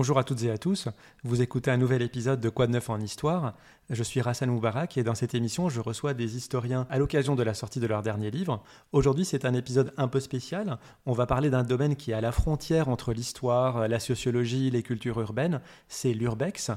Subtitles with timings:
[0.00, 0.88] Bonjour à toutes et à tous,
[1.24, 3.52] vous écoutez un nouvel épisode de Quoi de neuf en histoire?
[3.90, 7.42] Je suis Rassan Moubarak et dans cette émission je reçois des historiens à l'occasion de
[7.42, 8.62] la sortie de leur dernier livre.
[8.92, 12.22] Aujourd'hui c'est un épisode un peu spécial, on va parler d'un domaine qui est à
[12.22, 16.70] la frontière entre l'histoire, la sociologie, les cultures urbaines, c'est l'urbex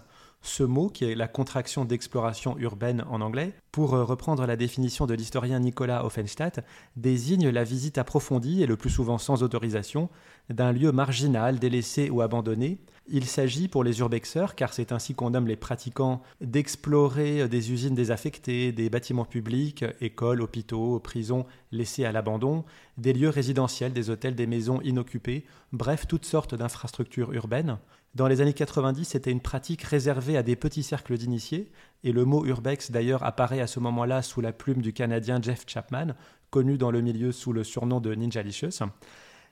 [0.46, 5.08] ce mot, qui est la contraction d'exploration urbaine en anglais, pour euh, reprendre la définition
[5.08, 6.66] de l'historien Nicolas Offenstadt,
[6.98, 10.10] désigne la visite approfondie, et le plus souvent sans autorisation,
[10.50, 12.78] d'un lieu marginal, délaissé ou abandonné.
[13.08, 17.96] Il s'agit pour les urbexeurs, car c'est ainsi qu'on nomme les pratiquants, d'explorer des usines
[17.96, 22.64] désaffectées, des bâtiments publics, écoles, hôpitaux, prisons laissés à l'abandon,
[22.98, 27.78] des lieux résidentiels, des hôtels, des maisons inoccupées, bref, toutes sortes d'infrastructures urbaines.
[28.16, 31.72] Dans les années 90, c'était une pratique réservée à des petits cercles d'initiés,
[32.06, 35.66] et le mot urbex d'ailleurs apparaît à ce moment-là sous la plume du Canadien Jeff
[35.68, 36.14] Chapman,
[36.52, 38.86] connu dans le milieu sous le surnom de Ninjalicious.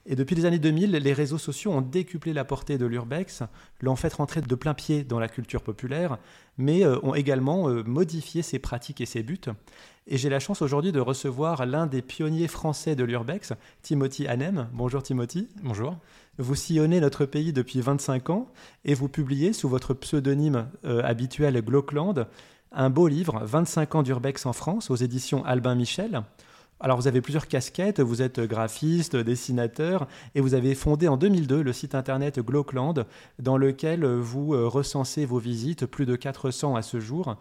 [0.06, 3.44] Et depuis les années 2000, les réseaux sociaux ont décuplé la portée de l'urbex,
[3.82, 6.18] l'ont fait rentrer de plein pied dans la culture populaire,
[6.58, 9.40] mais euh, ont également euh, modifié ses pratiques et ses buts.
[10.08, 14.70] Et j'ai la chance aujourd'hui de recevoir l'un des pionniers français de l'urbex, Timothy Hanem.
[14.74, 15.48] Bonjour Timothy.
[15.64, 15.98] Bonjour.
[16.40, 18.52] Vous sillonnez notre pays depuis 25 ans
[18.86, 22.28] et vous publiez sous votre pseudonyme euh, habituel Glockland
[22.72, 26.24] un beau livre, 25 ans d'urbex en France, aux éditions Albin Michel.
[26.84, 31.62] Alors vous avez plusieurs casquettes, vous êtes graphiste, dessinateur, et vous avez fondé en 2002
[31.62, 33.06] le site internet Glockland,
[33.38, 37.36] dans lequel vous euh, recensez vos visites, plus de 400 à ce jour.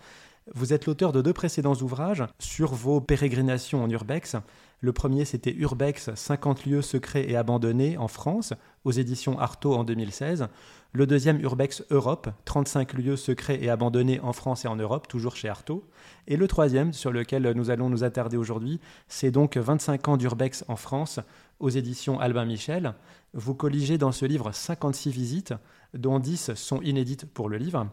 [0.54, 4.36] Vous êtes l'auteur de deux précédents ouvrages sur vos pérégrinations en urbex.
[4.82, 9.84] Le premier, c'était Urbex, 50 lieux secrets et abandonnés en France, aux éditions Artaud en
[9.84, 10.48] 2016.
[10.92, 15.36] Le deuxième, Urbex Europe, 35 lieux secrets et abandonnés en France et en Europe, toujours
[15.36, 15.88] chez Artaud.
[16.26, 20.64] Et le troisième, sur lequel nous allons nous attarder aujourd'hui, c'est donc 25 ans d'Urbex
[20.66, 21.20] en France,
[21.60, 22.94] aux éditions Albin Michel.
[23.34, 25.54] Vous colligez dans ce livre 56 visites,
[25.94, 27.86] dont 10 sont inédites pour le livre.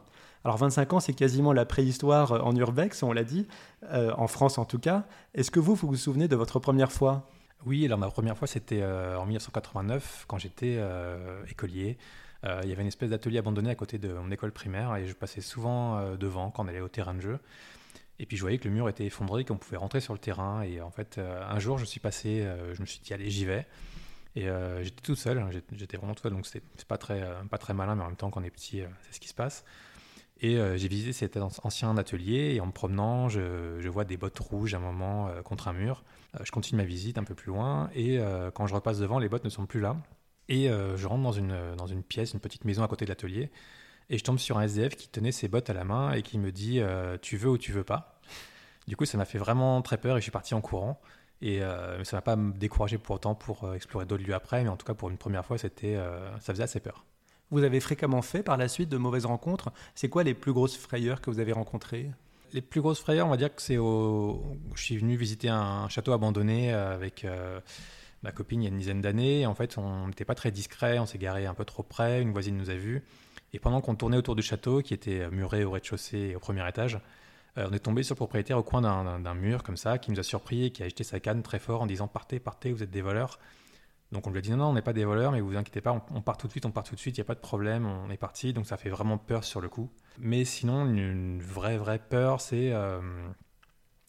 [0.44, 3.48] Alors 25 ans, c'est quasiment la préhistoire en urbex, on l'a dit,
[3.92, 5.06] euh, en France en tout cas.
[5.36, 7.30] Est-ce que vous, vous vous souvenez de votre première fois?
[7.68, 11.98] Oui, alors ma première fois, c'était euh, en 1989, quand j'étais euh, écolier.
[12.44, 15.14] Il y avait une espèce d'atelier abandonné à côté de mon école primaire et je
[15.14, 17.40] passais souvent devant quand on allait au terrain de jeu.
[18.20, 20.62] Et puis je voyais que le mur était effondré, qu'on pouvait rentrer sur le terrain.
[20.62, 23.66] Et en fait, un jour, je suis passé, je me suis dit, allez, j'y vais.
[24.36, 24.48] Et
[24.82, 27.96] j'étais tout seul, hein, j'étais vraiment tout seul, donc c'est pas très, pas très malin,
[27.96, 29.66] mais en même temps, quand on est petit, c'est ce qui se passe.
[30.40, 34.38] Et euh, j'ai visité cet ancien atelier et en me promenant, je, vois des bottes
[34.40, 36.04] rouges à un moment euh, contre un mur.
[36.36, 38.20] Euh, je continue ma visite un peu plus loin et
[38.54, 39.96] quand je repasse devant, les bottes ne sont plus là.
[40.50, 43.52] Et je rentre dans une, dans une pièce, une petite maison à côté de l'atelier
[44.10, 46.38] et je tombe sur un SDF qui tenait ses bottes à la main et qui
[46.38, 46.82] me dit
[47.22, 48.20] Tu veux ou tu veux pas?
[48.88, 51.02] Du coup, ça m'a fait vraiment très peur et je suis parti en courant.
[51.42, 54.78] Et ça ça m'a pas découragé pour autant pour explorer d'autres lieux après, mais en
[54.78, 55.98] tout cas pour une première fois, c'était,
[56.40, 57.06] ça faisait assez peur
[57.52, 59.72] vous avez fréquemment fait par la suite de mauvaises rencontres.
[59.96, 62.12] C'est quoi les plus grosses frayeurs que vous avez rencontrées?
[62.54, 64.42] Les plus grosses frayeurs, on va dire que c'est au.
[64.76, 67.60] Je suis venu visiter un château abandonné euh, avec euh,
[68.28, 69.46] ma copine il y a une dizaine d'années.
[69.46, 72.34] En fait, on n'était pas très discret, on s'est garé un peu trop près, une
[72.34, 73.04] voisine nous a vus.
[73.54, 76.68] Et pendant qu'on tournait autour du château, qui était muré au rez-de-chaussée et au premier
[76.68, 77.00] étage,
[77.58, 80.20] euh, on est tombé sur le propriétaire au coin d'un mur comme ça, qui nous
[80.20, 82.84] a surpris et qui a agité sa canne très fort en disant Partez, partez, vous
[82.84, 83.40] êtes des voleurs.
[84.12, 85.80] Donc on lui a dit non, non, on n'est pas des voleurs, mais vous inquiétez
[85.80, 87.36] pas, on, part tout de suite, on part tout de suite, il n'y a pas
[87.36, 88.52] de problème, on est parti.
[88.52, 89.90] Donc ça fait vraiment peur sur le coup.
[90.20, 93.00] Mais sinon, une, vraie, vraie peur, c'est euh,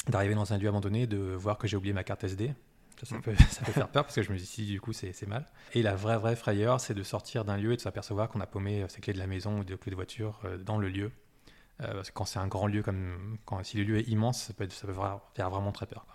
[0.08, 2.52] d'arriver dans un lieu abandonné, de voir que j'ai oublié ma carte SD.
[3.02, 5.46] Ça, peut, faire peur parce que je me dis si du coup c'est mal.
[5.74, 8.46] Et la vraie, vraie frayeur, c'est de sortir d'un lieu et de s'apercevoir qu'on a
[8.46, 10.88] paumé euh, ses clés de la maison ou des clés de voiture euh, dans le
[10.88, 11.12] lieu.
[11.78, 14.52] parce que quand c'est un grand lieu, comme quand, si le lieu est immense, ça
[14.52, 14.94] peut, ça peut
[15.34, 16.06] faire vraiment très peur.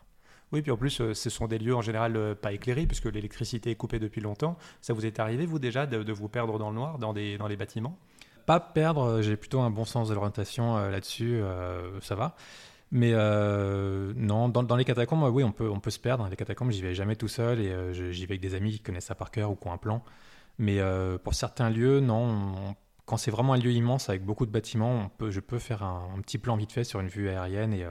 [0.54, 3.06] Oui, puis en plus, euh, ce sont des lieux en général euh, pas éclairés, puisque
[3.06, 4.56] l'électricité est coupée depuis longtemps.
[4.82, 7.48] Ça vous est arrivé, vous, déjà, de, vous perdre dans le noir, dans, des, dans
[7.48, 7.98] les bâtiments?
[8.46, 11.42] Pas perdre, euh, j'ai plutôt un bon sens de l'orientation là-dessus,
[12.02, 12.36] ça va.
[12.94, 13.12] Mais
[14.16, 16.28] non, dans, les catacombes, oui, on peut, on peut se perdre.
[16.30, 19.06] Les catacombes, j'y vais jamais tout seul et j'y vais avec des amis qui connaissent
[19.06, 20.04] ça par cœur ou qui ont un plan.
[20.60, 20.80] Mais
[21.24, 22.76] pour certains lieux, non.
[23.06, 25.84] quand c'est vraiment un lieu immense avec beaucoup de bâtiments, on peut, je peux faire
[25.84, 27.86] un, petit plan vite fait sur une vue aérienne et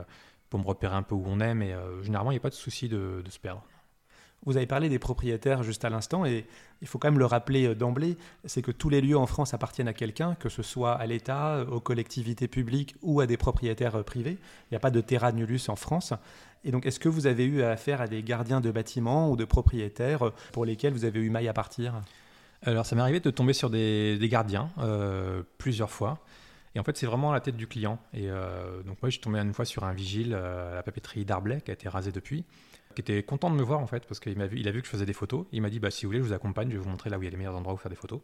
[0.53, 2.51] pour me repérer un peu où on est, mais euh, généralement, il n'y a pas
[2.51, 3.63] de souci de, se perdre.
[4.45, 6.45] Vous avez parlé des propriétaires juste à l'instant, et
[6.81, 9.53] il faut quand même le rappeler euh, d'emblée, c'est que tous les lieux en France
[9.53, 13.95] appartiennent à quelqu'un, que ce soit à l'État, aux collectivités publiques ou à des propriétaires
[13.95, 14.37] euh, privés.
[14.69, 16.13] Il n'y a pas de terra nullus en France.
[16.65, 19.45] Et donc, est-ce que vous avez eu affaire à des gardiens de bâtiments ou de
[19.45, 22.01] propriétaires pour lesquels vous avez eu maille à partir?
[22.65, 24.69] Alors, ça m'est arrivé de tomber sur des, gardiens
[25.57, 26.19] plusieurs fois.
[26.75, 27.99] Et en fait, c'est vraiment à la tête du client.
[28.13, 30.83] Et euh, donc, moi, je suis tombé une fois sur un vigile euh, à la
[30.83, 32.45] papeterie d'Arblay, qui a été rasé depuis,
[32.93, 34.81] qui était content de me voir, en fait, parce qu'il m'a vu, il a vu
[34.81, 35.45] que je faisais des photos.
[35.51, 37.17] Il m'a dit, bah, si vous voulez, je vous accompagne, je vais vous montrer là
[37.17, 38.21] où il y a les meilleurs endroits où faire des photos.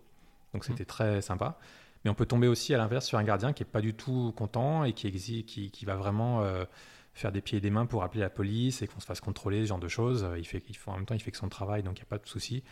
[0.53, 1.59] Donc c'était très sympa.
[2.03, 4.33] Mais on peut tomber aussi à l'inverse sur un gardien qui est pas du tout
[4.35, 5.11] content et qui,
[5.43, 6.65] qui, qui va vraiment euh,
[7.13, 9.63] faire des pieds et des mains pour appeler la police et qu'on se fasse contrôler,
[9.63, 10.27] ce genre de choses.
[10.37, 12.07] Il fait, il fait, en même temps, il fait que son travail, donc il n'y
[12.07, 12.63] a pas de souci.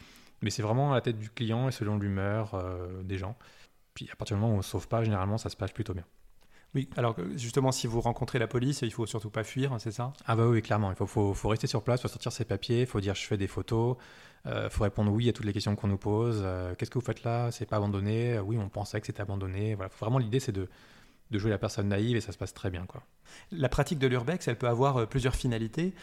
[0.41, 3.37] Mais c'est vraiment à la tête du client et selon l'humeur euh, des gens.
[3.93, 5.93] Puis à partir du moment où on ne sauve pas, généralement, ça se passe plutôt
[5.93, 6.05] bien.
[6.75, 10.13] Oui, alors justement, si vous rencontrez la police, il faut surtout pas fuir, c'est ça?
[10.25, 10.91] Ah bah oui, clairement.
[10.91, 13.15] Il faut, faut, faut, rester sur place, il faut sortir ses papiers, il faut dire
[13.15, 13.95] je fais des photos,
[14.45, 16.41] il euh, faut répondre oui à toutes les questions qu'on nous pose.
[16.43, 17.51] Euh, qu'est-ce que vous faites là?
[17.51, 19.75] C'est pas abandonné Oui, on pensait que c'était abandonné.
[19.75, 19.91] Voilà.
[19.99, 20.69] Vraiment, l'idée, c'est de,
[21.31, 22.85] de jouer la personne naïve et ça se passe très bien.
[22.85, 23.01] Quoi.
[23.51, 25.93] La pratique de l'urbex, elle peut avoir euh, plusieurs finalités.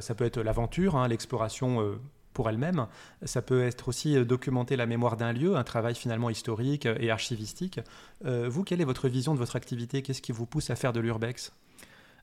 [0.00, 1.98] ça peut être l'aventure, hein, l'exploration
[2.34, 2.86] pour elle-même.
[3.22, 7.80] Ça peut être aussi documenter la mémoire d'un lieu, un travail finalement historique et archivistique.
[8.24, 10.02] vous, quelle est votre vision de votre activité?
[10.02, 11.52] Qu'est-ce qui vous pousse à faire de l'urbex?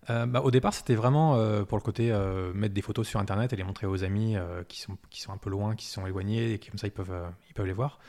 [0.10, 3.20] Euh, bah, au départ, c'était vraiment euh, pour le côté euh, mettre des photos sur
[3.20, 4.36] Internet et les montrer aux amis
[4.68, 7.16] qui, sont, qui sont un peu loin, qui sont éloignés, et comme ça, ils peuvent,
[7.50, 8.00] ils peuvent les voir.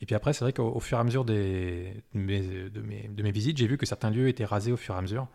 [0.00, 3.30] Et puis après, c'est vrai qu'au fur et à mesure des, de, mes, de, mes,
[3.30, 5.26] visites, j'ai vu que certains lieux étaient rasés au fur et à mesure.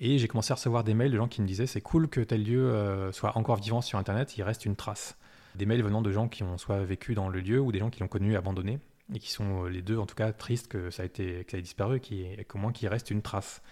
[0.00, 2.20] Et j'ai commencé à recevoir des mails de gens qui me disaient c'est cool que
[2.20, 5.18] tel lieu soit encore vivant sur Internet, il reste une trace.
[5.58, 7.90] Des mails venant de gens qui ont soit vécu dans le lieu ou des gens
[7.90, 8.78] qui l'ont connu abandonné
[9.12, 11.58] et qui sont les deux en tout cas tristes que ça a été que ça
[11.58, 13.62] ait disparu et qu'au moins qu'il reste une trace.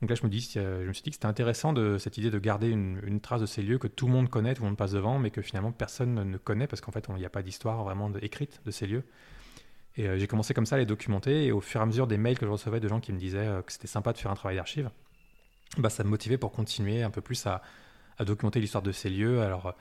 [0.00, 2.30] Donc là, je me, dis, je me suis dit que c'était intéressant de cette idée
[2.30, 4.76] de garder une, trace de ces lieux que tout le monde connaît, tout le monde
[4.76, 7.42] passe devant, mais que finalement personne ne connaît parce qu'en fait, il n'y a pas
[7.42, 9.04] d'histoire vraiment écrite de ces lieux.
[9.96, 12.06] Et euh, j'ai commencé comme ça à les documenter, et au fur et à mesure
[12.06, 14.18] des mails que je recevais de gens qui me disaient euh, que c'était sympa de
[14.18, 14.90] faire un travail d'archive,
[15.78, 17.62] bah, ça me motivait pour continuer un peu plus à,
[18.20, 19.40] documenter l'histoire de ces lieux.
[19.42, 19.72] Alors, euh,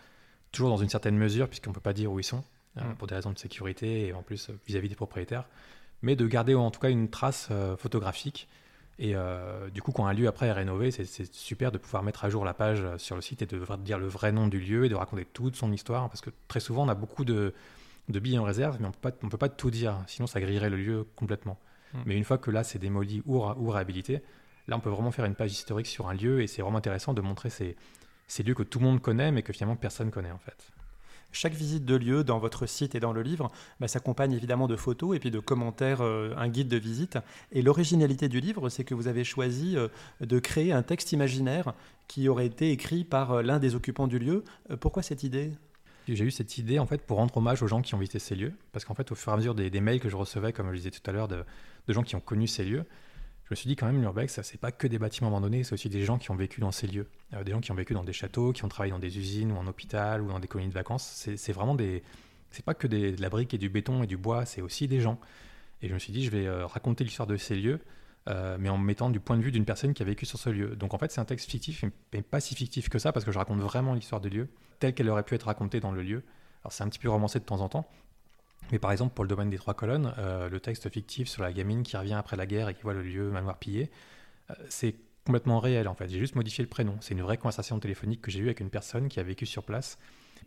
[0.53, 2.43] toujours dans une certaine mesure, puisqu'on ne peut pas dire où ils sont,
[2.77, 2.93] mm.
[2.97, 5.45] pour des raisons de sécurité et en plus vis-à-vis -vis des propriétaires,
[6.01, 8.47] mais de garder en tout cas une trace photographique
[8.99, 12.25] et euh, du coup, quand un lieu après est rénové, c'est super de pouvoir mettre
[12.25, 14.59] à jour la page euh, sur le site et de dire le vrai nom du
[14.59, 16.09] lieu et de raconter toute son histoire.
[16.09, 17.53] Parce que très souvent, on a beaucoup de,
[18.09, 19.97] de billets en réserve, mais on ne peut pas tout dire.
[20.07, 21.57] Sinon, ça grillerait le lieu complètement.
[21.93, 21.99] Hmm.
[22.05, 24.21] Mais une fois que là, c'est démoli ou, ou, réhabilité,
[24.67, 27.15] là, on peut vraiment faire une page historique sur un lieu et c'est vraiment intéressant
[27.15, 27.75] de montrer ces,
[28.27, 30.73] ces lieux que tout le monde connaît, mais que finalement personne connaît en fait.
[31.33, 34.75] Chaque visite de lieu dans votre site et dans le livre bah, s'accompagne évidemment de
[34.75, 37.17] photos et puis de commentaires, euh, un guide de visite.
[37.51, 39.87] Et l'originalité du livre, c'est que vous avez choisi euh,
[40.21, 41.73] de créer un texte imaginaire
[42.07, 44.43] qui aurait été écrit par euh, l'un des occupants du lieu.
[44.79, 45.51] pourquoi cette idée?
[46.07, 48.35] J'ai eu cette idée en fait pour rendre hommage aux gens qui ont visité ces
[48.35, 50.67] lieux, parce qu'en fait au fur et à mesure des, mails que je recevais, comme
[50.67, 51.45] je le disais tout à l'heure, de,
[51.87, 52.85] gens qui ont connu ces lieux,
[53.53, 56.03] me suis dit quand même l'urbex, c'est pas que des bâtiments abandonnés, c'est aussi des
[56.03, 58.11] gens qui ont vécu dans ces lieux, euh, des gens qui ont vécu dans des
[58.11, 60.73] châteaux, qui ont travaillé dans des usines ou en hôpital ou dans des colonies de
[60.73, 61.27] vacances.
[61.35, 62.01] C'est vraiment des,
[62.49, 64.87] c'est pas que des, de la brique et du béton et du bois, c'est aussi
[64.87, 65.19] des gens.
[65.83, 67.79] Et je me suis dit, je vais euh, raconter l'histoire de ces lieux,
[68.27, 70.49] euh, mais en mettant du point de vue d'une personne qui a vécu sur ce
[70.49, 70.75] lieu.
[70.75, 73.31] Donc en fait, c'est un texte fictif, mais pas si fictif que ça, parce que
[73.31, 74.47] je raconte vraiment l'histoire des lieux
[74.79, 76.23] telle qu'elle aurait pu être racontée dans le lieu.
[76.63, 77.87] Alors c'est un petit peu romancé de temps en temps,
[78.71, 81.53] mais par exemple, pour le domaine des trois colonnes, euh, le texte fictif sur la
[81.53, 83.91] gamine qui revient après la guerre et qui voit le lieu manoir pillé,
[84.49, 84.95] euh, c'est
[85.25, 86.09] complètement réel en fait.
[86.09, 86.97] J'ai juste modifié le prénom.
[87.01, 89.63] C'est une vraie conversation téléphonique que j'ai eue avec une personne qui a vécu sur
[89.63, 89.97] place.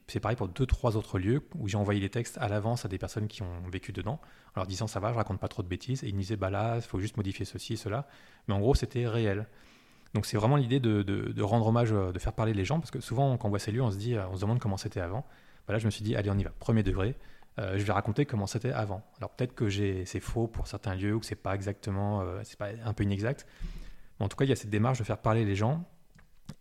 [0.06, 2.88] C'est pareil pour deux, trois autres lieux où j'ai envoyé les textes à l'avance à
[2.88, 4.20] des personnes qui ont vécu dedans,
[4.54, 6.04] en leur disant ça va, je raconte pas trop de bêtises.
[6.04, 8.06] Et ils me disaient bah là, il faut juste modifier ceci et cela.
[8.46, 9.46] Mais en gros, c'était réel.
[10.14, 13.00] Donc c'est vraiment l'idée de, rendre hommage, euh, de faire parler les gens, parce que
[13.00, 15.26] souvent quand on voit ces lieux, on se dit, on demande comment c'était avant.
[15.66, 17.16] Bah là, je me suis dit, allez, on y va, premier degré.
[17.58, 19.02] Euh, je vais raconter comment c'était avant.
[19.18, 22.58] Alors peut-être que c'est faux pour certains lieux ou que c'est pas exactement, euh, c'est
[22.58, 23.46] pas un peu inexact.
[24.18, 25.84] Mais en tout cas, il y a cette démarche de faire parler les gens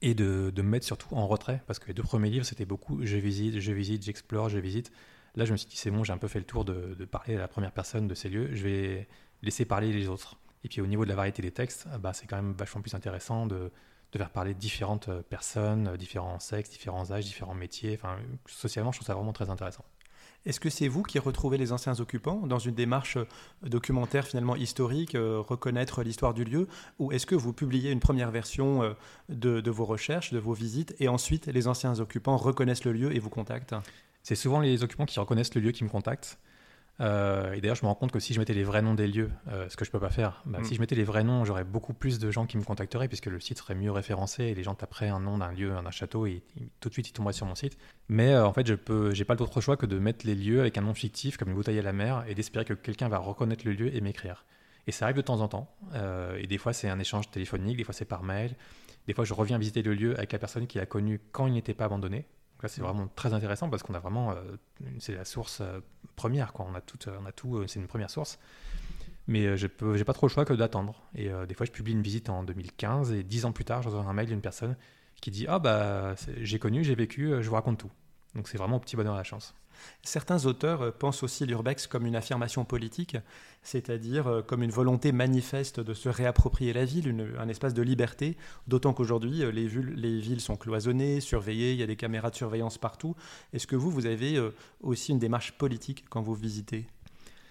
[0.02, 3.06] et de, me mettre surtout en retrait parce que les deux premiers livres c'était beaucoup
[3.06, 4.92] je visite, je visite, j'explore, je visite.
[5.36, 7.36] Là, je me suis dit c'est bon, j'ai un peu fait le tour de, parler
[7.36, 8.50] à la première personne de ces lieux.
[8.54, 9.08] Je vais
[9.42, 10.38] laisser parler les autres.
[10.64, 12.96] Et puis au niveau de la variété des textes, bah, c'est quand même vachement plus
[12.96, 13.72] intéressant de,
[14.14, 17.96] de faire parler différentes personnes, différents sexes, différents âges, différents métiers.
[17.96, 19.84] Enfin, socialement, je trouve ça vraiment très intéressant.
[20.46, 23.26] Est-ce que c'est vous qui retrouvez les anciens occupants dans une démarche euh,
[23.64, 26.68] documentaire finalement historique, euh, reconnaître l'histoire du lieu,
[27.00, 28.94] ou est-ce que vous publiez une première version euh,
[29.30, 33.20] de, vos recherches, de vos visites, et ensuite les anciens occupants reconnaissent le lieu et
[33.20, 33.76] vous contactent?
[34.22, 36.38] C'est souvent les occupants qui reconnaissent le lieu qui me contactent.
[37.02, 39.08] Euh, et d'ailleurs, je me rends compte que si je mettais les vrais noms des
[39.08, 40.66] lieux, euh, ce que je peux pas faire, bah, mm.
[40.66, 43.26] si je mettais les vrais noms, j'aurais beaucoup plus de gens qui me contacteraient puisque
[43.26, 46.26] le site serait mieux référencé et les gens taperaient un nom d'un lieu, d'un château
[46.26, 46.44] et,
[46.80, 47.78] tout de suite ils tomberaient sur mon site.
[48.08, 50.62] Mais euh, en fait, je peux, j'ai pas d'autre choix que de mettre les lieux
[50.62, 53.18] avec un nom fictif comme une bouteille à la mer et d'espérer que quelqu'un va
[53.18, 54.46] reconnaître le lieu et m'écrire.
[54.88, 55.76] Et ça arrive de temps en temps.
[56.38, 58.56] et des fois, c'est un échange téléphonique, des fois, c'est par mail.
[59.08, 61.54] Des fois, je reviens visiter le lieu avec la personne qui l'a connu quand il
[61.54, 62.28] n'était pas abandonné
[62.68, 64.36] c'est vraiment très intéressant parce qu'on a vraiment, euh,
[65.00, 65.80] c'est la source euh,
[66.16, 66.66] première, quoi.
[66.70, 68.40] On a tout, on a tout, euh, c'est une première source.
[69.28, 71.02] Mais je n'ai pas trop le choix que d'attendre.
[71.16, 73.90] Et des fois, je publie une visite en 2015 et dix ans plus tard, je
[73.90, 74.78] reçois un mail d'une personne
[75.20, 77.92] qui dit Ah, bah, j'ai connu, j'ai vécu, je vous raconte tout.
[78.36, 79.56] Donc c'est vraiment au petit bonheur de la chance.
[80.04, 83.18] Certains auteurs euh, pensent aussi l'urbex comme une affirmation politique,
[83.64, 88.38] c'est-à-dire euh, comme une volonté manifeste de se réapproprier la ville, un espace de liberté,
[88.68, 92.36] d'autant qu'aujourd'hui euh, les, les, villes sont cloisonnées, surveillées, il y a des caméras de
[92.36, 93.16] surveillance partout.
[93.54, 94.40] Est-ce que vous, vous avez
[94.82, 96.86] aussi une démarche politique quand vous visitez?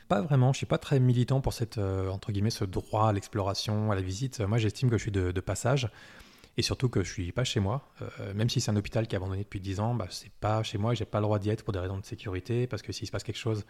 [0.08, 3.90] Pas vraiment, je suis pas très militant pour cette, entre guillemets, ce droit à l'exploration,
[3.90, 4.40] à la visite.
[4.40, 5.88] Moi, j'estime que je suis de passage.
[6.56, 9.14] Et surtout que je suis pas chez moi, euh, même si c'est un hôpital qui
[9.14, 11.38] est abandonné depuis 10 ans, bah, c'est pas chez moi et j'ai pas le droit
[11.38, 13.64] d'y être pour des raisons de sécurité, parce que s'il se passe quelque chose,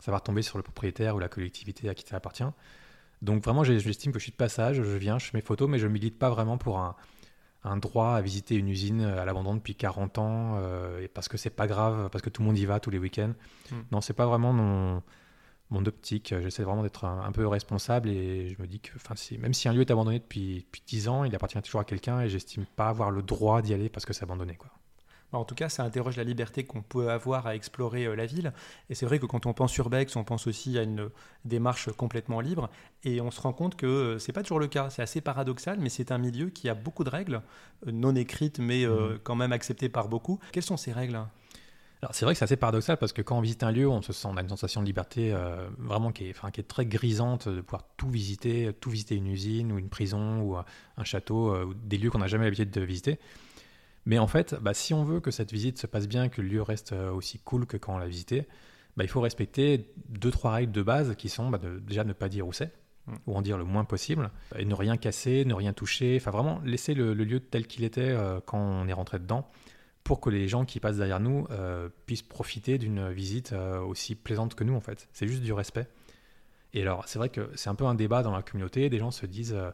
[0.00, 2.44] ça va retomber sur le propriétaire ou la collectivité à qui ça appartient.
[3.22, 5.78] Donc vraiment, j'estime que je suis de passage, je viens, je fais mes photos, mais
[5.78, 6.96] je milite pas vraiment pour un,
[7.76, 11.66] droit à visiter une usine à l'abandon depuis 40 ans, euh, parce que c'est pas
[11.66, 13.32] grave, parce que tout le monde y va tous les week-ends.
[13.70, 13.82] Hmm.
[13.92, 15.02] Non, c'est pas vraiment mon
[15.74, 16.34] mon optique.
[16.40, 19.72] J'essaie vraiment d'être un, peu responsable et je me dis que si, même si un
[19.72, 22.88] lieu est abandonné depuis, depuis 10 ans, il appartient toujours à quelqu'un et j'estime pas
[22.88, 24.54] avoir le droit d'y aller parce que c'est abandonné.
[24.54, 24.70] Quoi.
[25.34, 28.24] Bah, en tout cas, ça interroge la liberté qu'on peut avoir à explorer euh, la
[28.24, 28.52] ville.
[28.88, 31.10] Et c'est vrai que quand on pense urbex, on pense aussi à une
[31.44, 32.70] démarche complètement libre.
[33.02, 34.90] Et on se rend compte que euh, c'est pas toujours le cas.
[34.90, 37.42] C'est assez paradoxal, mais c'est un milieu qui a beaucoup de règles,
[37.84, 39.18] euh, non écrites, mais mmh.
[39.24, 40.38] quand même acceptées par beaucoup.
[40.52, 41.18] Quelles sont ces règles?
[42.12, 44.12] C'est vrai que c'est assez paradoxal parce que quand on visite un lieu, on se
[44.12, 46.86] sent, on a une sensation de liberté euh, vraiment qui est, enfin, qui est très
[46.86, 51.54] grisante de pouvoir tout visiter, tout visiter une usine ou une prison ou un château,
[51.54, 53.18] euh, ou des lieux qu'on n'a jamais l'habitude de visiter.
[54.06, 56.48] Mais en fait, bah, si on veut que cette visite se passe bien, que le
[56.48, 58.46] lieu reste euh, aussi cool que quand on l'a visité,
[58.96, 62.12] bah, il faut respecter deux, trois règles de base qui sont bah, de, déjà ne
[62.12, 62.72] pas dire où c'est,
[63.06, 63.14] mm.
[63.26, 66.60] ou en dire le moins possible, et ne rien casser, ne rien toucher, enfin vraiment
[66.64, 68.14] laisser le, le lieu tel qu'il était
[68.46, 69.48] quand on est rentré dedans
[70.04, 74.14] pour que les gens qui passent derrière nous euh, puissent profiter d'une visite euh, aussi
[74.14, 75.08] plaisante que nous en fait.
[75.12, 75.88] C'est juste du respect.
[76.74, 78.90] Et alors c'est vrai que c'est un peu un débat dans la communauté.
[78.90, 79.70] Des gens se disent euh,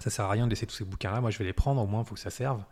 [0.00, 1.20] ça sert à rien de laisser tous ces bouquins-là.
[1.20, 2.64] Moi je vais les prendre au moins il faut que ça serve.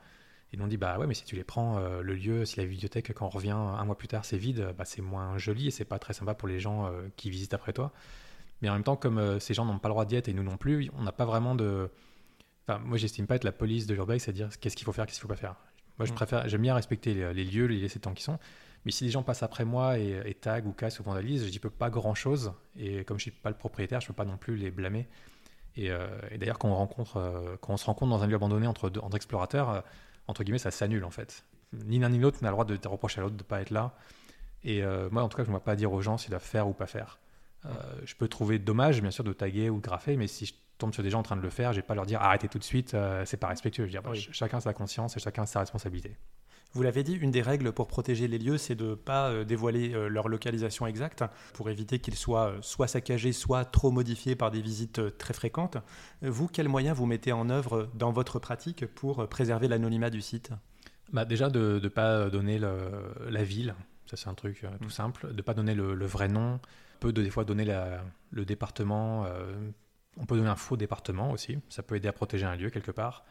[0.52, 3.12] Et on dit bah ouais mais si tu les prends le lieu, si la bibliothèque
[3.12, 5.84] quand on revient un mois plus tard c'est vide, bah, c'est moins joli et c'est
[5.84, 7.92] pas très sympa pour les gens qui visitent après toi.
[8.62, 10.44] Mais en même temps comme ces gens n'ont pas le droit d'y être et nous
[10.44, 11.90] non plus, on n'a pas vraiment de
[12.68, 15.18] Enfin, moi, j'estime pas être la police de l'urbex, c'est-à-dire qu'est-ce qu'il faut faire, qu'est-ce
[15.18, 15.54] qu'il faut pas faire.
[15.98, 16.14] Moi, je mm.
[16.14, 18.38] préfère, j'aime bien respecter les, lieux, les laisser tant qu'ils sont.
[18.84, 21.50] Mais si les gens passent après moi et, et tag ou cassent ou vandalisent, je
[21.50, 22.52] n'y peux pas grand-chose.
[22.78, 24.70] Et comme je ne suis pas le propriétaire, je ne peux pas non plus les
[24.70, 25.08] blâmer.
[25.76, 28.66] Et, euh, d'ailleurs, quand on rencontre, euh, quand on se rencontre dans un lieu abandonné
[28.66, 29.80] entre, entre explorateurs, euh,
[30.26, 31.44] entre guillemets, ça s'annule en fait.
[31.72, 33.70] Ni l'un ni l'autre n'a le droit de, reprocher à l'autre de ne pas être
[33.70, 33.94] là.
[34.64, 36.66] Et moi, en tout cas, je ne vais pas dire aux gens s'ils doivent faire
[36.66, 37.20] ou pas faire.
[38.04, 40.92] je peux trouver dommage, bien sûr, de taguer ou de graffer, mais si je tombe
[40.92, 42.58] sur des gens en train de le faire, je vais pas leur dire arrêtez tout
[42.58, 43.86] de suite, euh, c'est pas respectueux.
[43.86, 46.16] Je veux dire, chacun sa conscience et chacun sa responsabilité.
[46.72, 49.44] Vous l'avez dit, une des règles pour protéger les lieux, c'est de ne pas euh,
[49.44, 54.50] dévoiler euh, leur localisation exacte pour éviter qu'ils soient soit saccagés, soit trop modifiés par
[54.50, 55.78] des visites très fréquentes.
[56.20, 60.50] Vous, quels moyens vous mettez en œuvre dans votre pratique pour préserver l'anonymat du site?
[61.12, 63.74] Bah Déjà de ne pas donner la ville,
[64.06, 64.90] ça c'est un truc tout mm.
[64.90, 66.60] simple, de ne pas donner le, vrai nom,
[67.00, 67.64] peut de des fois donner
[68.30, 69.24] le département,
[70.16, 72.90] on peut donner un faux département aussi, ça peut aider à protéger un lieu quelque
[72.92, 73.24] part.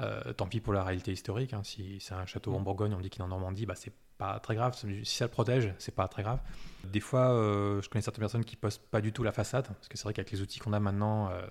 [0.00, 1.62] Euh, tant pis pour la réalité historique, hein.
[1.64, 4.38] si c'est un château en Bourgogne, on dit qu'il est en Normandie, bah, c'est pas
[4.38, 4.76] très grave.
[4.76, 6.40] Si ça le protège, c'est pas très grave.
[6.84, 9.88] Des fois, euh, je connais certaines personnes qui postent pas du tout la façade, parce
[9.88, 11.42] que c'est vrai qu'avec les outils qu'on a maintenant, euh,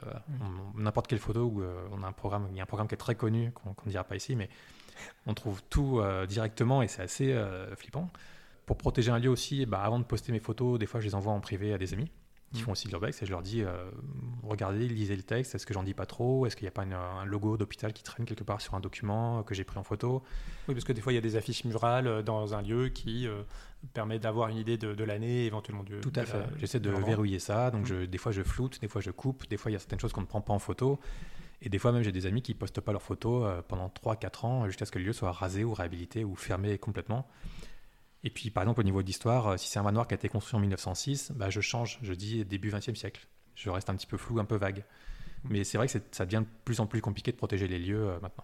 [0.76, 3.16] n'importe quelle photo, on a un programme, il y a un programme qui est très
[3.16, 4.50] connu, qu'on ne dira pas ici, mais
[5.26, 7.38] on trouve tout directement et c'est assez
[7.76, 8.10] flippant.
[8.66, 11.16] Pour protéger un lieu aussi, bah, avant de poster mes photos, des fois je les
[11.16, 12.10] envoie en privé à des amis
[12.54, 13.90] qui font aussi de l'urbex et je leur dis euh,
[14.44, 16.46] regardez, lisez le texte, est-ce que j'en dis pas trop?
[16.46, 19.44] Est-ce qu'il n'y a pas un logo d'hôpital qui traîne quelque part sur un document
[19.44, 20.24] que j'ai pris en photo?
[20.68, 22.88] Oui, parce que des fois il y a des affiches murales euh, dans un lieu
[22.90, 23.44] qui euh,
[23.94, 26.00] permet d'avoir une idée de, l'année, éventuellement du.
[26.00, 26.44] Tout à fait.
[26.58, 29.58] J'essaie de verrouiller ça, donc je, des fois je floute, des fois je coupe, des
[29.58, 31.00] fois il y a certaines choses qu'on ne prend pas en photo.
[31.62, 34.68] Et des fois même j'ai des amis qui postent pas leurs photos pendant 3-4 ans
[34.68, 37.28] jusqu'à ce que le lieu soit rasé ou réhabilité ou fermé complètement.
[38.24, 40.30] Et puis, par exemple, au niveau d'histoire, euh, si c'est un manoir qui a été
[40.30, 43.28] construit en 1906, bah, je change, je dis début 20e siècle.
[43.56, 44.84] Je reste un petit peu flou, un peu vague.
[45.44, 48.10] Mais c'est vrai que ça devient de plus en plus compliqué de protéger les lieux
[48.10, 48.44] euh, maintenant.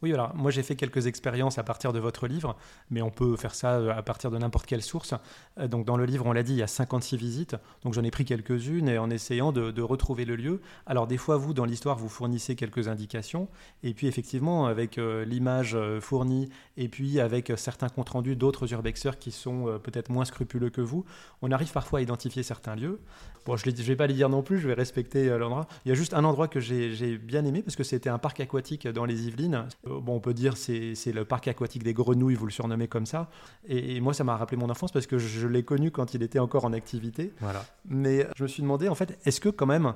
[0.00, 2.56] Oui, alors moi j'ai fait quelques expériences à partir de votre livre,
[2.90, 5.14] mais on peut faire ça euh, à partir de n'importe quelle source.
[5.58, 8.04] Euh, donc dans le livre, on l'a dit, il y a 56 visites, donc j'en
[8.04, 10.60] ai pris quelques-unes et en essayant de, retrouver le lieu.
[10.86, 13.48] Alors des fois, vous, dans l'histoire, vous fournissez quelques indications,
[13.82, 19.18] et puis effectivement, avec euh, l'image fournie, et puis avec certains comptes rendus d'autres urbexeurs
[19.18, 21.04] qui sont peut-être moins scrupuleux que vous,
[21.42, 23.00] on arrive parfois à identifier certains lieux.
[23.46, 25.66] Bon, je ne vais pas les dire non plus, je vais respecter l'endroit.
[25.86, 28.40] Il y a juste un endroit que j'ai bien aimé, parce que c'était un parc
[28.40, 29.66] aquatique dans les Yvelines.
[29.88, 32.88] Euh, bon, on peut dire c'est c'est le parc aquatique des grenouilles, vous le surnommez
[32.88, 33.30] comme ça.
[33.66, 36.38] Et, moi, ça m'a rappelé mon enfance parce que je, l'ai connu quand il était
[36.38, 37.32] encore en activité.
[37.40, 37.64] Voilà.
[37.88, 39.94] Mais je me suis demandé, en fait, est-ce que quand même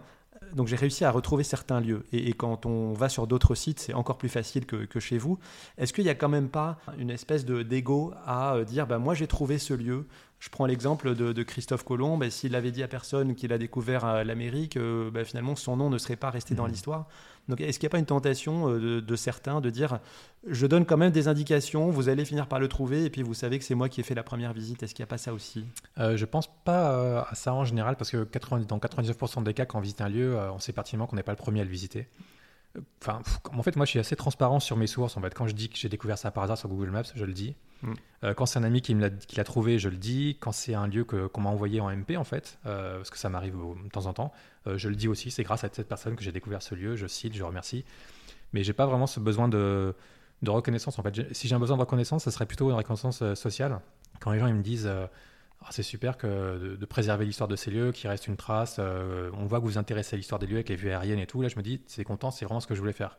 [0.55, 2.05] Donc j'ai réussi à retrouver certains lieux.
[2.13, 5.39] Et, quand on va sur d'autres sites, c'est encore plus facile que, chez vous.
[5.79, 9.15] Est-ce qu'il n'y a quand même pas une espèce d'ego à euh, dire, bah, moi
[9.15, 10.07] j'ai trouvé ce lieu,
[10.43, 14.05] je prends l'exemple de, Christophe Colomb, bah, s'il avait dit à personne qu'il a découvert
[14.05, 16.71] euh, l'Amérique, euh, bah, finalement son nom ne serait pas resté dans mmh.
[16.71, 17.09] l'histoire.
[17.49, 19.99] Donc est-ce qu'il n'y a pas une tentation euh, de, certains de dire
[20.47, 23.35] je donne quand même des indications, vous allez finir par le trouver et puis vous
[23.35, 25.19] savez que c'est moi qui ai fait la première visite Est-ce qu'il n'y a pas
[25.19, 25.65] ça aussi?
[25.99, 29.79] Euh, Je pense pas à ça en général parce que dans 99% des cas, quand
[29.79, 32.09] on visite un lieu, on sait pertinemment qu'on n'est pas le premier à le visiter.
[33.01, 33.21] Enfin,
[33.53, 35.17] en fait, moi, je suis assez transparent sur mes sources.
[35.17, 37.25] En fait, quand je dis que j'ai découvert ça par hasard sur Google Maps, je
[37.25, 37.55] le dis.
[37.83, 37.95] Mm.
[38.25, 40.37] Euh, quand c'est un ami qui l'a trouvé, je le dis.
[40.41, 43.29] Quand c'est un lieu qu'on m'a envoyé en MP, en fait, euh, parce que ça
[43.29, 44.33] m'arrive de temps en temps,
[44.67, 45.31] euh, je le dis aussi.
[45.31, 46.97] C'est grâce à cette personne que j'ai découvert ce lieu.
[46.97, 47.85] Je cite, je remercie.
[48.53, 49.95] Mais j'ai pas vraiment ce besoin de,
[50.43, 50.99] de reconnaissance.
[50.99, 53.81] En fait, si j'ai un besoin de reconnaissance, ce serait plutôt une reconnaissance sociale.
[54.21, 57.93] Quand les gens me disent ah, c'est super que de, préserver l'histoire de ces lieux,
[57.93, 58.79] qu'il reste une trace.
[58.79, 61.27] On voit que vous vous intéressez à l'histoire des lieux avec les vues aériennes et
[61.27, 61.41] tout.
[61.41, 63.17] Là, je me dis, c'est content, c'est vraiment ce que je voulais faire.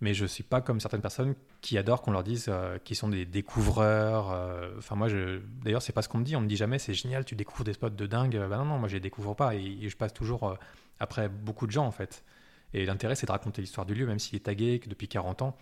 [0.00, 2.96] Mais je ne suis pas comme certaines personnes qui adorent qu'on leur dise euh, qu'ils
[2.96, 4.32] sont des découvreurs.
[4.32, 5.40] Euh, enfin, moi, je...
[5.62, 6.36] d'ailleurs, c'est pas ce qu'on me dit.
[6.36, 8.36] On me dit jamais, c'est génial, tu découvres des spots de dingue.
[8.36, 9.54] Ben non, non, moi, je les découvre pas.
[9.54, 10.56] Et, je passe toujours
[11.00, 12.24] après beaucoup de gens, en fait.
[12.72, 15.56] Et l'intérêt, c'est de raconter l'histoire du lieu, même s'il est tagué depuis 40 ans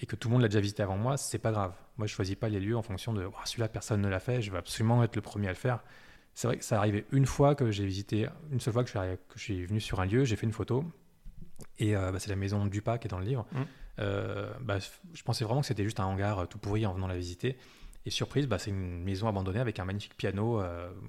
[0.00, 1.72] et que tout le monde l'a déjà visité avant moi, c'est pas grave.
[1.96, 4.50] Moi, je choisis pas les lieux en fonction de celui-là, personne ne l'a fait, je
[4.50, 5.82] vais absolument être le premier à le faire.
[6.34, 9.40] C'est vrai que ça arrivé une fois que j'ai visité, une seule fois que je
[9.40, 10.84] suis, venu sur un lieu, j'ai fait une photo,
[11.78, 13.46] et euh, bah, c'est la maison du Dupas qui est dans le livre.
[13.52, 13.62] Mmh.
[14.00, 14.78] Euh, bah,
[15.12, 17.58] je pensais vraiment que c'était juste un hangar euh, tout pourri en venant la visiter.
[18.06, 20.62] Et surprise, bah, c'est une maison abandonnée avec un magnifique piano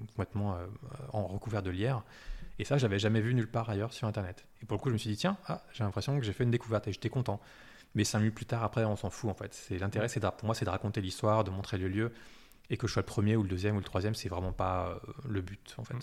[0.08, 0.58] complètement
[1.12, 2.02] en recouvert de lierre.
[2.58, 4.44] Et ça, je n'avais jamais vu nulle part ailleurs sur Internet.
[4.62, 6.44] Et pour le coup, je me suis dit, tiens, ah, j'ai l'impression que j'ai fait
[6.44, 7.40] une découverte et j'étais content.
[7.94, 9.54] Mais cinq minutes plus tard, après, on s'en fout en fait.
[9.54, 12.12] C'est l'intérêt, c'est pour moi, c'est de raconter l'histoire, de montrer le lieu,
[12.68, 15.00] et que je sois le premier ou le deuxième ou le troisième, c'est vraiment pas
[15.26, 15.94] le but en fait.
[15.94, 16.00] Mm.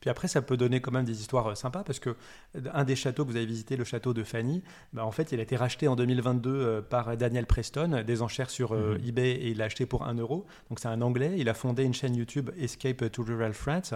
[0.00, 2.84] Puis après, ça peut donner quand même des histoires euh, sympas parce que euh, un
[2.84, 4.62] des châteaux que vous avez visité, le château de Fanny,
[4.92, 8.74] bah, en fait, il a été racheté en 2022 par Daniel Preston, des enchères sur
[8.74, 9.08] mm-hmm.
[9.08, 10.46] eBay et il l'a acheté pour 1 euro.
[10.68, 11.34] Donc c'est un anglais.
[11.38, 13.94] Il a fondé une chaîne YouTube Escape to Rural France.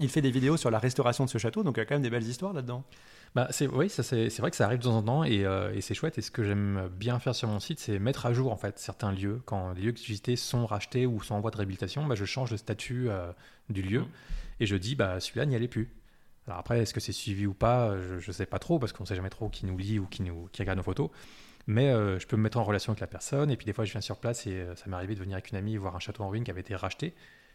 [0.00, 1.94] Il fait des vidéos sur la restauration de ce château, donc il y a quand
[1.94, 2.84] même des belles histoires là-dedans.
[3.34, 5.72] Bah, c'est, oui, ça, c'est, vrai que ça arrive de temps en temps et, euh,
[5.74, 6.18] et, c'est chouette.
[6.18, 8.78] Et ce que j'aime bien faire sur mon site, c'est mettre à jour en fait
[8.78, 9.40] certains lieux.
[9.46, 12.14] Quand les lieux que j'ai visités sont rachetés ou sont en voie de réhabilitation, bah,
[12.14, 13.32] je change le statut euh,
[13.70, 14.08] du lieu mmh.
[14.62, 15.90] Et je dis bah, celui-là n'y allait plus.
[16.46, 19.04] Alors après, est-ce que c'est suivi ou pas Je ne sais pas trop parce qu'on
[19.04, 20.22] ne sait jamais trop qui nous lit ou qui,
[20.58, 21.10] regarde nos photos.
[21.66, 23.84] Mais euh, je peux me mettre en relation avec la personne et puis des fois
[23.84, 26.00] je viens sur place et ça m'est arrivé de venir avec une amie voir un
[26.00, 27.14] château en ruine qui avait été racheté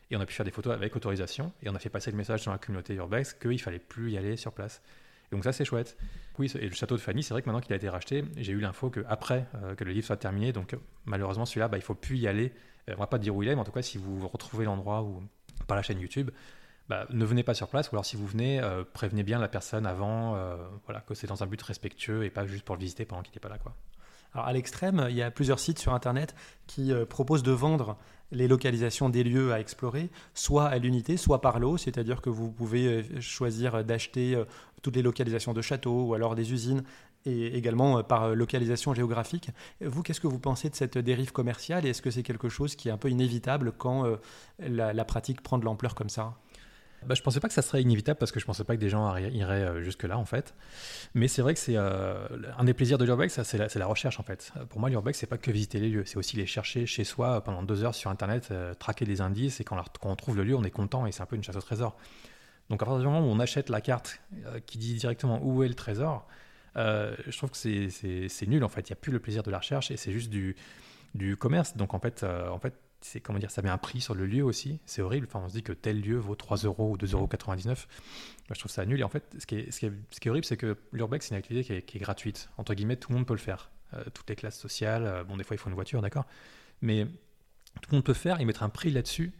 [0.10, 2.18] et on a pu faire des photos avec autorisation et on a fait passer le
[2.18, 4.82] message dans la communauté urbex qu'il fallait plus y aller sur place.
[5.32, 5.98] Et donc ça c'est chouette.
[6.40, 8.54] Oui, et le château de Fanny, c'est vrai que maintenant qu'il a été racheté, j'ai
[8.54, 11.86] eu l'info qu'après euh, que le livre soit terminé, donc malheureusement celui-là, bah, il ne
[11.86, 12.54] faut plus y aller.
[12.90, 14.66] Euh, on va pas dire où il est, mais en tout cas, si vous retrouvez
[14.66, 15.22] l'endroit ou
[15.68, 16.32] par la chaîne YouTube,
[16.90, 19.48] bah, ne venez pas sur place, ou alors si vous venez, euh, prévenez bien la
[19.48, 20.38] personne avant,
[20.86, 23.34] voilà, que c'est dans un but respectueux et pas juste pour le visiter pendant qu'il
[23.36, 23.58] n'est pas là.
[23.58, 23.74] Quoi.
[24.34, 26.36] Alors à l'extrême, il y a plusieurs sites sur Internet
[26.68, 27.98] qui proposent de vendre
[28.32, 32.52] les localisations des lieux à explorer, soit à l'unité, soit par lot, c'est-à-dire que vous
[32.52, 34.42] pouvez choisir d'acheter
[34.82, 36.84] toutes les localisations de châteaux ou alors des usines
[37.28, 39.50] et également euh, par localisation géographique.
[39.82, 42.76] Vous, qu'est-ce que vous pensez de cette dérive commerciale et est-ce que c'est quelque chose
[42.76, 44.18] qui est un peu inévitable quand euh,
[44.60, 46.36] la, pratique prend de l'ampleur comme ça?
[47.06, 48.90] Bah, je pensais pas que ça serait inévitable parce que je pensais pas que des
[48.90, 50.56] gens iraient euh, jusque-là en fait.
[51.14, 54.52] Mais c'est vrai que c'est un des plaisirs de l'urbex, c'est la, recherche en fait.
[54.70, 57.44] Pour moi, l'urbex, c'est pas que visiter les lieux, c'est aussi les chercher chez soi
[57.44, 60.64] pendant deux heures sur internet, traquer des indices et quand, on trouve le lieu, on
[60.64, 61.96] est content et c'est un peu une chasse au trésor.
[62.70, 65.64] Donc à partir du moment où on achète la carte euh, qui dit directement où
[65.64, 66.28] est le trésor,
[66.76, 68.90] euh, je trouve que c'est nul en fait.
[68.90, 70.56] Il n'y a plus le plaisir de la recherche et c'est juste du,
[71.38, 71.76] commerce.
[71.78, 72.74] Donc en fait, euh, en fait
[73.08, 74.80] c'est comment dire, ça met un prix sur le lieu aussi.
[74.86, 75.28] C'est horrible.
[75.30, 77.28] Enfin, on se dit que tel lieu vaut 3 euros ou 2,99 euros.
[78.52, 79.00] je trouve ça nul.
[79.00, 82.00] Et en fait, ce qui est, horrible, c'est que l'urbex, c'est une activité qui est,
[82.00, 82.50] gratuite.
[82.58, 83.72] Entre guillemets, tout le monde peut le faire.
[84.14, 85.26] toutes les classes sociales.
[85.28, 86.26] bon, des fois, il faut une voiture, d'accord.
[86.82, 87.06] Mais
[87.82, 89.34] tout le monde peut faire et mettre un prix là-dessus.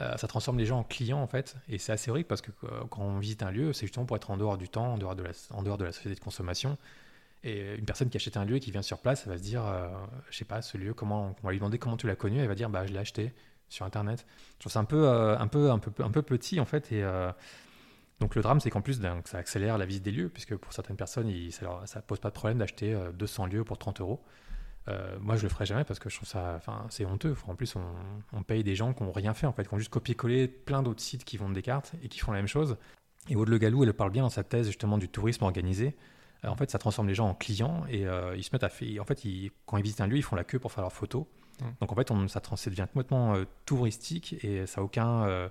[0.00, 2.52] Euh, ça transforme les gens en clients en fait, et c'est assez horrible parce que
[2.62, 4.98] euh, quand on visite un lieu, c'est justement pour être en dehors du temps, en
[4.98, 6.78] dehors de la société de consommation.
[7.44, 9.42] Et une personne qui achète un lieu et qui vient sur place, elle va se
[9.42, 9.88] dire, euh,
[10.30, 12.48] je sais pas, ce lieu, comment, on va lui demander comment tu l'as connu, elle
[12.48, 13.32] va dire, bah je l'ai acheté
[13.68, 14.26] sur internet.
[14.54, 17.04] Je trouve ça un peu, un peu, un peu, un peu petit en fait, et
[18.18, 20.96] donc le drame, c'est qu'en plus, ça accélère la visite des lieux, puisque pour certaines
[20.96, 24.20] personnes, ça ne pose pas de problème d'acheter 200 lieux pour 30 euros.
[24.88, 27.36] Euh, moi, je le ferai jamais parce que je trouve ça, enfin, c'est honteux.
[27.46, 29.90] En plus, on, paye des gens qui n'ont rien fait en fait, qui ont juste
[29.90, 32.76] copié-collé plein d'autres sites qui vendent des cartes et qui font la même chose.
[33.28, 35.96] Et Aude Le Gallou, elle parle bien dans sa thèse justement du tourisme organisé.
[36.44, 38.68] Euh, en fait, ça transforme les gens en clients et euh, ils se mettent à
[38.68, 39.02] faire.
[39.02, 39.20] En fait,
[39.66, 41.24] quand ils visitent un lieu, ils font la queue pour faire leurs photos.
[41.60, 41.64] Mmh.
[41.80, 45.50] Donc en fait, on, ça, ça, devient complètement touristique et ça n'a aucun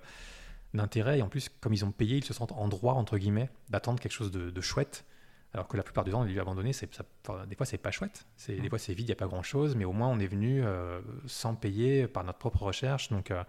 [0.73, 1.19] d'intérêt.
[1.19, 3.99] Et en plus, comme ils ont payé, ils se sentent en droit, entre guillemets, d'attendre
[3.99, 5.05] quelque chose de, chouette.
[5.53, 8.25] Alors que la plupart du temps, les lieux abandonnés, des fois, c'est pas chouette.
[8.35, 8.69] C'est, Des mmh.
[8.69, 9.75] fois, c'est vide, il n'y a pas grand-chose.
[9.75, 13.09] Mais au moins, on est venu euh, sans payer par notre propre recherche.
[13.09, 13.43] Donc, euh,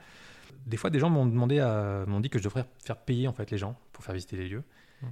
[0.66, 1.60] des fois, des gens m'ont demandé,
[2.06, 4.48] m'ont dit que je devrais faire payer en fait les gens pour faire visiter les
[4.48, 4.64] lieux.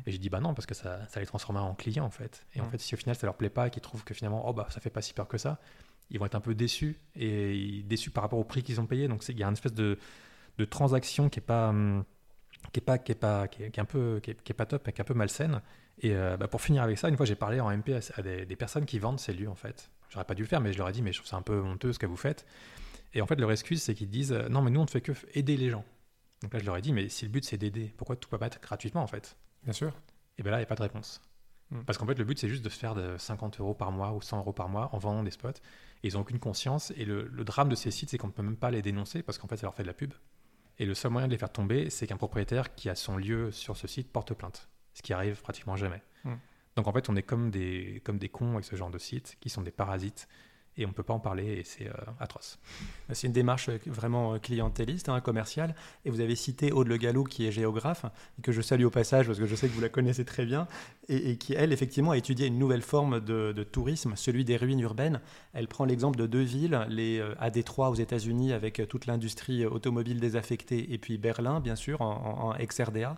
[0.07, 2.45] Et j'ai dit bah non parce que ça, ça les transformer en clients en fait.
[2.55, 2.71] Et en mmh.
[2.71, 4.67] fait, si au final ça leur plaît pas et qu'ils trouvent que finalement oh bah
[4.71, 5.61] ça fait pas si peur que ça,
[6.11, 9.09] ils vont être un peu déçus et déçus par rapport au prix qu'ils ont payé.
[9.09, 9.99] Donc il y a une espèce de,
[10.59, 12.05] de transaction qui est pas hum,
[12.73, 14.91] qui est pas qui est pas qui est, un peu qui est, pas top qui
[14.91, 15.61] est un peu malsaine.
[16.01, 18.57] Et euh, bah, pour finir avec ça, une fois j'ai parlé en MP à, des,
[18.57, 19.91] personnes qui vendent ces lieux en fait.
[20.11, 21.43] J'aurais pas dû le faire, mais je leur ai dit mais je trouve ça un
[21.43, 22.47] peu honteux ce que vous faites.
[23.15, 25.13] Et en fait leur excuse c'est qu'ils disent non mais nous on ne fait que
[25.35, 25.85] aider les gens.
[26.43, 28.39] Donc là je leur ai dit mais si le but c'est d'aider, pourquoi tout peut
[28.39, 29.37] pas être gratuitement en fait?
[29.63, 29.93] Bien sûr.
[30.39, 31.21] Et bien là il n'y a pas de réponse.
[31.71, 31.83] Hmm.
[31.85, 34.13] Parce qu'en fait, le but, c'est juste de se faire de 50 euros par mois
[34.13, 35.49] ou 100 euros par mois en vendant des spots.
[36.03, 36.93] Et ils n'ont aucune conscience.
[36.97, 39.39] Et le, drame de ces sites, c'est qu'on ne peut même pas les dénoncer parce
[39.39, 40.15] qu'en fait, ça leur fait de la pub.
[40.79, 43.51] Et le seul moyen de les faire tomber, c'est qu'un propriétaire qui a son lieu
[43.51, 44.69] sur ce site porte plainte.
[44.95, 46.03] Ce qui arrive pratiquement jamais.
[46.25, 46.35] Hmm.
[46.77, 49.37] Donc en fait, on est comme des, comme des cons avec ce genre de sites
[49.41, 50.29] qui sont des parasites
[50.79, 52.59] et on ne peut pas en parler et c'est euh, atroce.
[53.13, 55.75] C'est une démarche euh, vraiment euh, clientéliste, hein, commerciale.
[56.05, 58.05] Et vous avez cité Aude Le Gallou qui est géographe,
[58.39, 60.45] et que je salue au passage parce que je sais que vous la connaissez très
[60.45, 60.69] bien,
[61.09, 65.21] et, qui, elle, effectivement, a étudié une nouvelle forme de, tourisme, celui des ruines urbaines.
[65.53, 70.19] Elle prend l'exemple de deux villes, les, à Détroit aux États-Unis avec toute l'industrie automobile
[70.21, 73.17] désaffectée, et puis Berlin, bien sûr, en ex-RDA.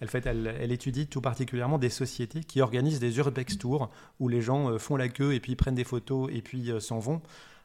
[0.00, 4.40] Elle, fait, elle, étudie tout particulièrement des sociétés qui organisent des urbex tours où les
[4.40, 7.20] gens euh, font la queue et puis prennent des photos et puis euh, s'en vont.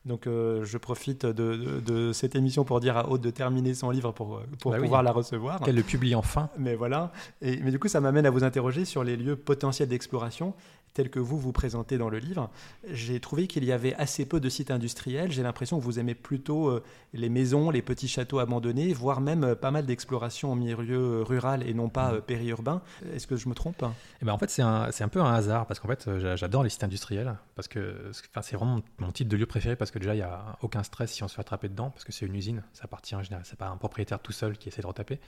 [0.05, 4.11] Donc euh, je profite de, cette émission pour dire à Aude de terminer son livre
[4.11, 5.61] pour, pour bah pouvoir la recevoir.
[5.61, 6.49] Qu'elle le publie enfin.
[6.59, 7.11] Mais voilà.
[7.41, 10.53] Et, mais du coup, ça m'amène à vous interroger sur les lieux potentiels d'exploration
[10.95, 12.49] tel que vous vous présentez dans le livre,
[12.89, 15.29] j'ai trouvé qu'il y avait assez peu de sites industriels.
[15.29, 19.43] J'ai l'impression que vous aimez plutôt euh, les maisons, les petits châteaux abandonnés, voire même
[19.43, 22.81] euh, pas mal d'exploration en milieu euh, rural et non pas périurbain.
[23.13, 23.83] Est-ce que je me trompe?
[24.21, 26.69] Eh ben En fait, c'est un, un, peu un hasard parce qu'en fait, j'adore les
[26.69, 30.19] sites industriels parce que c'est vraiment mon type de lieu préféré parce que déjà, il
[30.19, 32.63] n'y a aucun stress si on se fait attraper dedans parce que c'est une usine,
[32.71, 35.19] ça appartient en général, c'est pas un propriétaire tout seul qui essaie de retaper.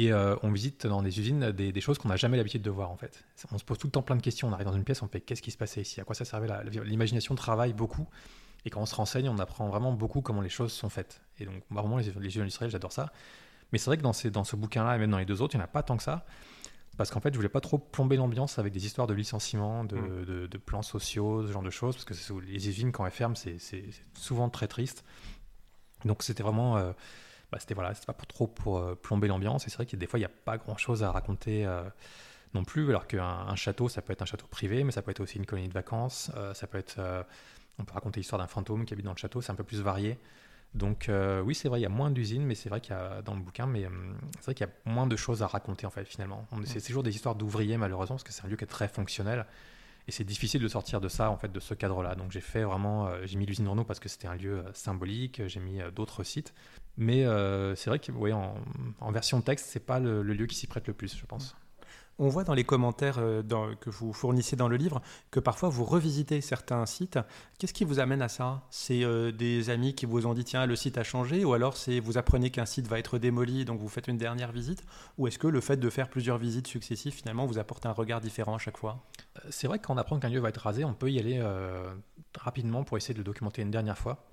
[0.00, 2.90] Et euh, on visite dans des usines des, choses qu'on n'a jamais l'habitude de voir
[2.90, 3.22] en fait.
[3.52, 4.48] On se pose tout le temps plein de questions.
[4.48, 6.24] On arrive dans une pièce, on fait qu'est-ce qui se passait ici, à quoi ça
[6.24, 6.48] servait
[6.84, 8.08] L'imagination travaille beaucoup.
[8.64, 11.20] Et quand on se renseigne, on apprend vraiment beaucoup comment les choses sont faites.
[11.38, 13.12] Et donc, vraiment, les, les yeux industriels, j'adore ça.
[13.72, 15.54] Mais c'est vrai que dans, ces, dans ce bouquin-là, et même dans les deux autres,
[15.54, 16.24] il n'y en a pas tant que ça.
[16.96, 19.96] Parce qu'en fait, je voulais pas trop plomber l'ambiance avec des histoires de licenciements, de,
[19.96, 20.48] mm.
[20.48, 21.94] de, plans sociaux, ce genre de choses.
[21.94, 23.58] Parce que les usines, quand elles ferment, c'est
[24.14, 25.04] souvent très triste.
[26.06, 26.78] Donc, c'était vraiment.
[26.78, 26.92] Euh,
[27.50, 29.66] bah, c'était voilà, pas pour trop pour euh, plomber l'ambiance.
[29.66, 31.82] Et c'est vrai que des fois, il n'y a pas grand chose à raconter euh,
[32.54, 32.88] non plus.
[32.88, 35.46] Alors qu'un château, ça peut être un château privé, mais ça peut être aussi une
[35.46, 36.30] colonie de vacances.
[36.36, 37.00] Euh, ça peut être,
[37.78, 39.40] on peut raconter l'histoire d'un fantôme qui habite dans le château.
[39.40, 40.18] C'est un peu plus varié.
[40.72, 41.10] Donc
[41.44, 43.34] oui, c'est vrai, il y a moins d'usines, mais c'est vrai qu'il y a dans
[43.34, 43.88] le bouquin, mais
[44.36, 46.46] c'est vrai qu'il y a moins de choses à raconter en fait finalement.
[46.64, 49.46] C'est toujours des histoires d'ouvriers malheureusement parce que c'est un lieu qui est très fonctionnel.
[50.08, 52.14] Et c'est difficile de sortir de ça, en fait, de ce cadre-là.
[52.14, 55.42] Donc j'ai fait vraiment, euh, j'ai mis l'usine Renault parce que c'était un lieu symbolique.
[55.46, 56.54] J'ai mis euh, d'autres sites,
[56.96, 57.24] mais
[57.76, 58.54] c'est vrai que, oui, en,
[59.00, 61.56] en version texte, c'est pas le, le, lieu qui s'y prête le plus, je pense.
[62.22, 63.42] On voit dans les commentaires euh,
[63.80, 65.00] que vous fournissez dans le livre
[65.30, 67.18] que parfois vous revisitez certains sites.
[67.58, 68.66] Qu'est-ce qui vous amène à ça?
[68.68, 71.78] C'est euh, des amis qui vous ont dit tiens le site a changé ou alors
[71.78, 74.84] c'est vous apprenez qu'un site va être démoli donc vous faites une dernière visite?
[75.16, 78.20] Ou est-ce que le fait de faire plusieurs visites successives finalement vous apporte un regard
[78.20, 79.02] différent à chaque fois?
[79.38, 81.18] Euh, C'est vrai que quand on apprend qu'un lieu va être rasé, on peut y
[81.18, 81.42] aller
[82.36, 84.26] rapidement pour essayer de le documenter une dernière fois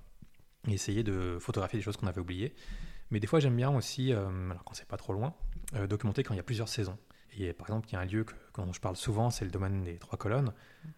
[0.66, 2.54] et essayer de photographier des choses qu'on avait oubliées.
[3.10, 5.34] Mais des fois j'aime bien aussi, alors quand c'est pas trop loin,
[5.88, 6.98] documenter quand il y a plusieurs saisons
[7.56, 9.84] par exemple, il y a un lieu que, dont je parle souvent, c'est le domaine
[9.84, 10.52] des trois colonnes.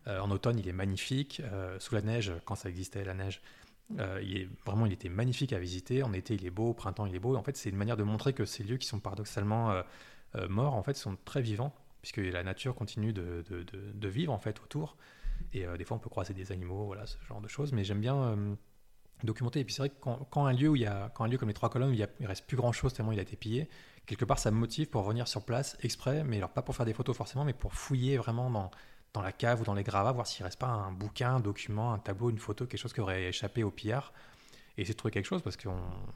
[0.07, 1.42] Euh, en automne, il est magnifique.
[1.44, 3.42] Euh, sous la neige, quand ça existait, la neige,
[3.99, 6.03] euh, il est, vraiment, il était magnifique à visiter.
[6.03, 6.70] En été, il est beau.
[6.70, 7.37] Au printemps, il est beau.
[7.37, 9.83] en fait, c'est une manière de montrer que ces lieux qui sont paradoxalement
[10.49, 14.96] morts, en fait, sont très vivants, puisque la nature continue de, vivre, en fait, autour.
[15.53, 17.73] Et des fois, on peut croiser des animaux, voilà, ce genre de choses.
[17.73, 18.37] Mais j'aime bien
[19.26, 19.61] documenter.
[19.61, 21.38] Et puis, c'est vrai que quand, un lieu où il y a, quand un lieu
[21.38, 23.68] comme les trois colonnes, il, y reste plus grand-chose tellement il a été pillé,
[24.06, 26.87] quelque part, ça me motive pour revenir sur place exprès, mais alors pas pour faire
[26.87, 28.70] des photos forcément, mais pour fouiller vraiment dans,
[29.12, 31.92] dans la cave ou dans les gravats, voir s'il reste pas un bouquin, un document,
[31.92, 34.12] un tableau, une photo, quelque chose qui aurait échappé au pillard.
[34.76, 35.68] Et essayer de trouver quelque chose parce que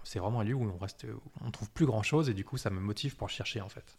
[0.04, 1.06] c'est vraiment un lieu où on reste,
[1.40, 3.98] on trouve plus grand chose et du coup ça me motive pour chercher en fait.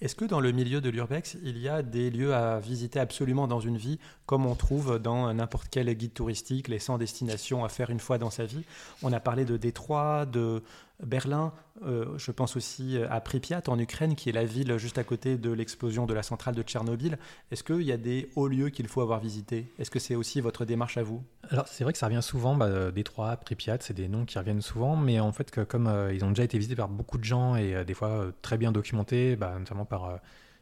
[0.00, 3.46] Est-ce que dans le milieu de l'urbex, il y a des lieux à visiter absolument
[3.46, 7.68] dans une vie, comme on trouve dans n'importe quel guide touristique, les 100 destinations à
[7.68, 8.64] faire une fois dans sa vie?
[9.02, 10.62] On a parlé de Détroit, de
[11.04, 15.04] Berlin, euh, je pense aussi à Pripyat en Ukraine, qui est la ville juste à
[15.04, 17.18] côté de l'explosion de la centrale de Tchernobyl.
[17.50, 19.66] Est-ce qu'il y a des hauts lieux qu'il faut avoir visités?
[19.78, 21.22] Est-ce que c'est aussi votre démarche à vous?
[21.48, 24.60] Alors c'est vrai que ça revient souvent, bah, Détroit, Pripyat, c'est des noms qui reviennent
[24.60, 27.24] souvent, mais en fait que, comme euh, ils ont déjà été visités par beaucoup de
[27.24, 30.18] gens et euh, des fois très bien documentés, bah, notamment par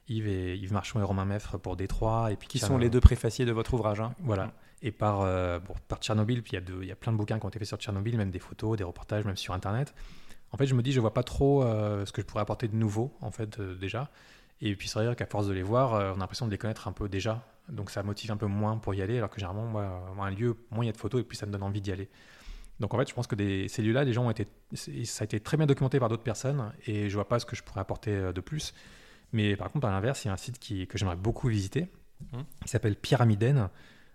[0.09, 2.31] Yves, et, Yves Marchand et Romain Meffre pour Détroit.
[2.33, 4.01] Et puis qui sont les deux préfaciers de votre ouvrage.
[4.01, 4.15] Hein.
[4.21, 4.53] Voilà.
[4.81, 5.27] Et par,
[5.89, 7.59] par Tchernobyl, puis il y, a il y a plein de bouquins qui ont été
[7.59, 9.93] faits sur Tchernobyl, même des photos, des reportages, même sur Internet
[10.53, 12.69] en fait, je me dis, je vois pas trop euh, ce que je pourrais apporter
[12.69, 14.11] de nouveau, en fait, euh, déjà.
[14.61, 16.59] Et puis, c'est vrai qu'à force de les voir, euh, on a l'impression de les
[16.59, 17.47] connaître un peu déjà.
[17.69, 20.57] Donc, ça motive un peu moins pour y aller, alors que généralement, moi, un lieu,
[20.71, 22.09] moins il y a de photos, et plus ça me donne envie d'y aller.
[22.81, 23.37] Donc, en fait, je pense que
[23.69, 26.73] ces lieux-là, les gens ont été, ça a été très bien documenté par d'autres personnes,
[26.87, 28.73] et je vois pas ce que je pourrais apporter de plus.
[29.33, 31.89] Mais par contre, à l'inverse, il y a un site qui, que j'aimerais beaucoup visiter,
[32.33, 32.39] mmh.
[32.63, 33.69] qui s'appelle Pyramiden.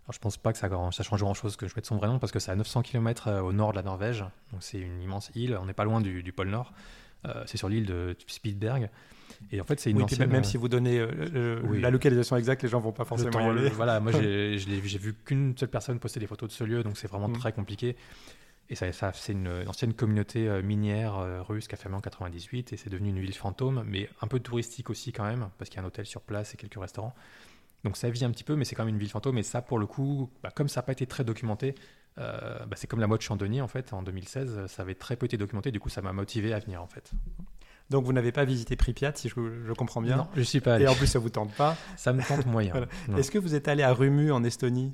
[0.05, 2.07] Alors, je pense pas que ça, ça change grand chose que je mette son vrai
[2.07, 4.25] nom parce que c'est à 900 km euh, au nord de la Norvège.
[4.51, 5.57] Donc c'est une immense île.
[5.61, 6.73] On n'est pas loin du, pôle Nord.
[7.25, 8.89] Euh, c'est sur l'île de Spitsberg.
[9.51, 10.29] Et en fait, c'est une oui, ancienne...
[10.29, 11.05] même euh, si vous donnez
[11.73, 13.69] la localisation exacte, les gens vont pas forcément y aller.
[13.69, 17.07] Voilà, moi j'ai vu qu'une seule personne poster des photos de ce lieu, donc c'est
[17.07, 17.37] vraiment mm.
[17.37, 17.95] très compliqué.
[18.69, 22.77] Et ça, ça c'est une, ancienne communauté minière russe qui a fermé en 98 et
[22.77, 25.79] c'est devenu une ville fantôme, mais un peu touristique aussi quand même, parce qu'il y
[25.79, 27.15] a un hôtel sur place et quelques restaurants.
[27.83, 29.37] Donc ça vit un petit peu, mais c'est quand même une ville fantôme.
[29.37, 31.75] Et ça, pour le coup, bah, comme ça n'a pas été très documenté,
[32.17, 35.25] euh, bah, c'est comme la mode Chandonnier en fait, en 2016, ça avait très peu
[35.25, 35.71] été documenté.
[35.71, 37.11] Du coup, ça m'a motivé à venir en fait.
[37.89, 40.17] Donc vous n'avez pas visité Pripyat, si je, comprends bien.
[40.17, 40.85] Non, je suis pas allé.
[40.85, 41.75] Et en plus, ça vous tente pas.
[41.97, 42.73] ça me tente moyen.
[43.17, 44.93] Est-ce que vous êtes allé à Rumu en Estonie?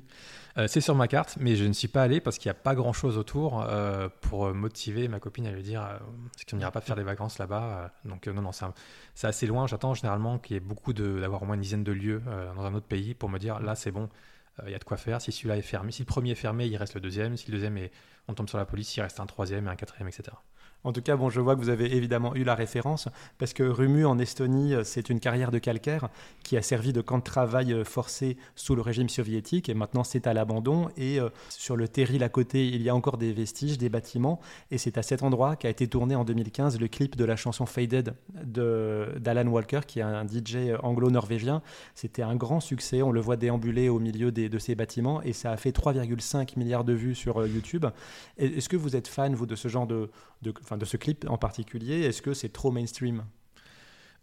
[0.58, 2.60] Euh, c'est sur ma carte, mais je ne suis pas allé parce qu'il n'y a
[2.60, 5.98] pas grand chose autour euh, pour motiver ma copine à lui dire euh,
[6.50, 7.92] qu'on n'ira pas faire des vacances là-bas.
[8.04, 8.50] donc, non, non,
[9.14, 9.66] c'est assez loin.
[9.66, 12.22] J'attends généralement qu'il y ait beaucoup d'avoir au moins une dizaine de lieux
[12.56, 14.08] dans un autre pays pour me dire là, c'est bon,
[14.66, 15.22] il y a de quoi faire.
[15.22, 17.36] Si celui-là est fermé, si le premier est fermé, il reste le deuxième.
[17.36, 17.92] Si le deuxième est,
[18.28, 20.32] on tombe sur la police, il reste un troisième et un quatrième, etc.
[20.82, 23.62] En tout cas, bon, je vois que vous avez évidemment eu la référence, parce que
[23.62, 26.08] Rumu en Estonie, euh, c'est une carrière de calcaire
[26.42, 30.04] qui a servi de camp de travail euh, forcé sous le régime soviétique, et maintenant
[30.04, 30.88] c'est à l'abandon.
[30.96, 34.40] Et euh, sur le terril à côté, il y a encore des vestiges, des bâtiments,
[34.70, 37.66] et c'est à cet endroit qu'a été tourné en 2015 le clip de la chanson
[37.66, 41.60] Faded d'Alan Walker, qui est un DJ anglo-norvégien.
[41.94, 45.52] C'était un grand succès, on le voit déambuler au milieu de ces bâtiments, et ça
[45.52, 47.84] a fait 3,5 milliards de vues sur YouTube.
[48.38, 50.08] Est-ce que vous êtes fan, vous, de ce genre de
[50.42, 53.24] de, de ce clip en particulier Est-ce que c'est trop mainstream?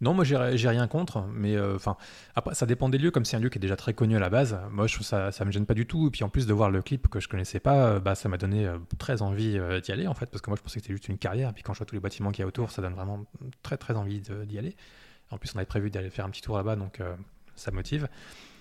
[0.00, 1.96] Non, moi j'ai rien contre, mais euh, enfin
[2.36, 3.10] après ça dépend des lieux.
[3.10, 5.32] Comme c'est un lieu qui est déjà très connu à la base, moi je ça
[5.32, 6.06] ça me gêne pas du tout.
[6.06, 8.28] Et puis en plus de voir le clip que je connaissais pas, euh, bah ça
[8.28, 10.82] m'a donné euh, très envie d'y aller en fait, parce que moi je pensais que
[10.82, 11.50] c'était juste une carrière.
[11.50, 13.24] Et puis quand je vois tous les bâtiments qu'il y a autour, ça donne vraiment
[13.62, 14.76] très très envie d'y aller.
[15.30, 17.00] En plus on avait prévu d'aller faire un petit tour là-bas, donc
[17.56, 18.08] ça motive.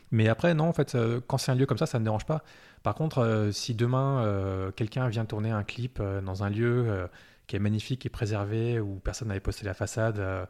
[0.10, 0.98] Mais après non, en fait
[1.28, 2.44] quand c'est un lieu comme ça, ça ne me dérange pas.
[2.82, 7.08] Par contre, si demain quelqu'un vient tourner un clip dans un lieu
[7.48, 10.46] qui est magnifique et préservé, où personne n'avait posté la façade, euh,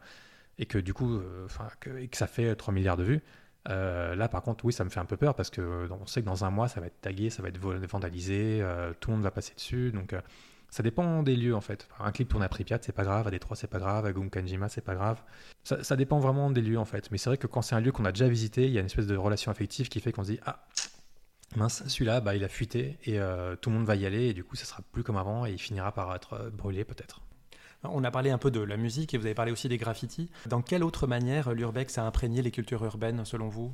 [0.58, 1.46] et que du coup, euh,
[1.80, 3.22] que ça fait 3 milliards de vues.
[3.68, 6.20] Euh, là, par contre, oui, ça me fait un peu peur parce que on sait
[6.20, 8.64] que dans un mois, ça va être tagué, ça va être vandalisé,
[9.00, 9.92] tout le monde va passer dessus.
[9.92, 10.14] Donc,
[10.70, 11.88] ça dépend des lieux en fait.
[12.00, 13.26] Un clip tourné à Pripyat, c'est pas grave.
[13.26, 14.06] À Détroit, c'est pas grave.
[14.06, 15.22] À Gunkanjima, c'est pas grave.
[15.64, 17.10] Ça, ça, dépend vraiment des lieux en fait.
[17.10, 18.80] Mais c'est vrai que quand c'est un lieu qu'on a déjà visité, il y a
[18.80, 20.66] une espèce de relation affective qui fait qu'on se dit Ah,
[21.56, 24.34] mince, celui-là, bah, il a fuité et euh, tout le monde va y aller et
[24.34, 27.20] du coup, ça sera plus comme avant et il finira par être euh, brûlé peut-être.
[27.84, 30.30] On a parlé un peu de la musique et vous avez parlé aussi des graffitis.
[30.46, 33.72] Dans quelle autre manière l'urbex a imprégné les cultures urbaines selon vous?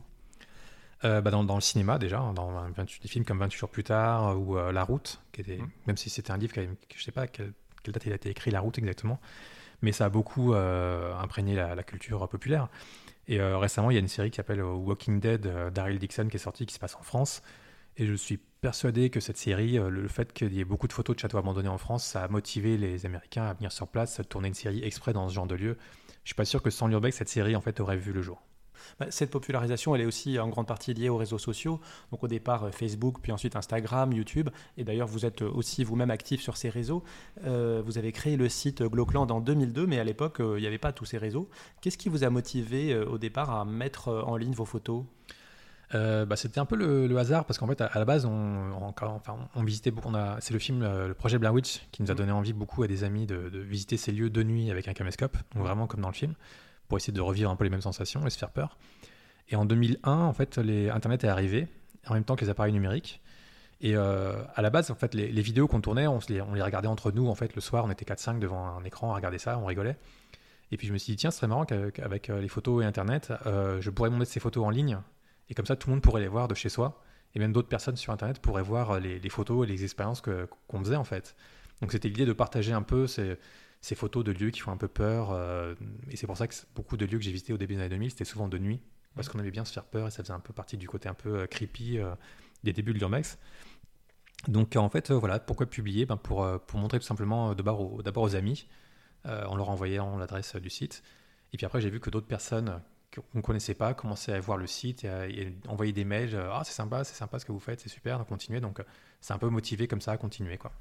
[1.04, 4.56] Euh, bah, dans, le cinéma déjà, dans des films comme 28 jours plus tard ou
[4.56, 5.70] La Route, qui était, mmh.
[5.86, 7.54] même si c'était un livre, qui, je sais pas quelle,
[7.86, 9.20] date il a été écrit, La Route exactement,
[9.80, 12.68] mais ça a beaucoup imprégné la, la, culture populaire.
[13.26, 16.40] Et récemment, il y a une série qui s'appelle Walking Dead, Daryl Dixon, qui est
[16.40, 17.42] sortie, qui se passe en France,
[17.96, 20.92] et je suis persuadé que cette série, euh, le fait qu'il y ait beaucoup de
[20.92, 24.18] photos de châteaux abandonnés en France, ça a motivé les Américains à venir sur place,
[24.20, 25.76] à tourner une série exprès dans ce genre de lieu.
[26.24, 28.42] Je suis pas sûr que sans l'urbex, cette série en fait aurait vu le jour.
[28.98, 31.80] Bah, cette popularisation, elle est aussi en grande partie liée aux réseaux sociaux.
[32.10, 34.50] Donc au départ euh, Facebook, puis ensuite Instagram, YouTube.
[34.76, 37.04] Et d'ailleurs, vous êtes aussi vous-même actif sur ces réseaux.
[37.44, 40.78] Euh, vous avez créé le site Glocland en 2002, mais à l'époque, il n'y avait
[40.78, 41.48] pas tous ces réseaux.
[41.80, 45.04] Qu'est-ce qui vous a motivé au départ à mettre en ligne vos photos?
[45.94, 49.36] Euh, bah, c'était un peu le, hasard parce qu'en fait à, la base on, enfin,
[49.54, 50.10] on visitait beaucoup.
[50.40, 52.16] c'est le film, euh, le projet Blair Witch qui nous a mm.
[52.16, 55.36] donné envie beaucoup à des amis de, visiter ces lieux de nuit avec un caméscope,
[55.54, 56.34] donc vraiment comme dans le film,
[56.88, 58.78] pour essayer de revivre un peu les mêmes sensations et se faire peur.
[59.48, 61.68] Et en 2001 en fait les, Internet est arrivé
[62.06, 63.20] en même temps que les appareils numériques.
[63.80, 66.62] Et euh, à la base, en fait, les, vidéos qu'on tournait, on, les, on les
[66.62, 67.26] regardait entre nous.
[67.28, 69.96] En fait, le soir, on était 4-5 devant un écran à regarder ça, on rigolait.
[70.70, 73.32] Et puis je me suis dit, tiens, ce serait marrant qu'avec les photos et Internet,
[73.44, 74.98] je pourrais monter ces photos en ligne.
[75.48, 77.02] Et comme ça, tout le monde pourrait les voir de chez soi.
[77.34, 80.96] Et même d'autres personnes sur Internet pourraient voir les, photos et les expériences qu'on faisait
[80.96, 81.34] en fait.
[81.80, 83.36] Donc c'était l'idée de partager un peu ces,
[83.96, 85.36] photos de lieux qui font un peu peur.
[86.08, 87.88] et c'est pour ça que beaucoup de lieux que j'ai visités au début des années
[87.88, 88.80] 2000, c'était souvent de nuit
[89.14, 91.08] parce qu'on aimait bien se faire peur et ça faisait un peu partie du côté
[91.08, 92.14] un peu euh, creepy euh,
[92.62, 93.38] des débuts de l'urbex.
[94.48, 96.06] Donc en fait, euh, voilà, pourquoi publier?
[96.06, 97.80] Ben, pour, pour montrer tout simplement d'abord
[98.22, 98.66] aux, amis,
[99.24, 101.02] en leur envoyant l'adresse du site.
[101.52, 102.82] Et puis après, j'ai vu que d'autres personnes
[103.14, 106.36] qu'on ne connaissait pas commençaient à voir le site et, à, envoyer des mails.
[106.52, 108.60] ah, c'est sympa, c'est sympa ce que vous faites, c'est super, donc continuez.
[108.60, 108.82] Donc
[109.20, 110.58] c'est un peu motivé comme ça à continuer.
[110.58, 110.72] quoi.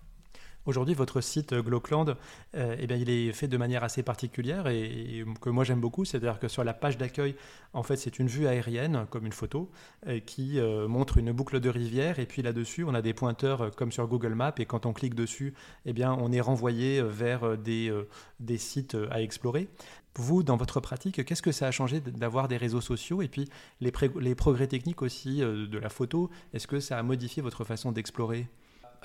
[0.65, 2.15] Aujourd'hui, votre site euh, Glockland,
[2.55, 6.05] euh, eh bien, il est fait de manière assez particulière et, que moi j'aime beaucoup.
[6.05, 7.35] C'est-à-dire que sur la page d'accueil,
[7.73, 9.69] en fait, c'est une vue aérienne, comme une photo,
[10.07, 12.19] euh, qui montre une boucle de rivière.
[12.19, 14.53] Et puis là-dessus, on a des pointeurs comme sur Google Maps.
[14.57, 15.53] Et quand on clique dessus,
[15.85, 19.67] eh bien, on est renvoyé vers des sites à explorer.
[20.15, 23.49] Vous, dans votre pratique, qu'est-ce que ça a changé d'avoir des réseaux sociaux et puis
[23.81, 23.91] les,
[24.35, 28.47] progrès techniques aussi de la photo Est-ce que ça a modifié votre façon d'explorer?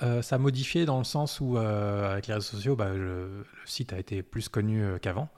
[0.01, 3.45] Euh, ça a modifié dans le sens où, euh, avec les réseaux sociaux, bah, le,
[3.65, 5.29] site a été plus connu euh, qu'avant.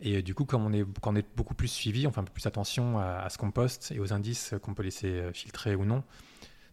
[0.00, 0.72] Et du coup, quand on
[1.14, 4.00] est beaucoup plus suivi, on fait un peu plus attention à, ce qu'on poste et
[4.00, 6.02] aux indices qu'on peut laisser filtrer ou non.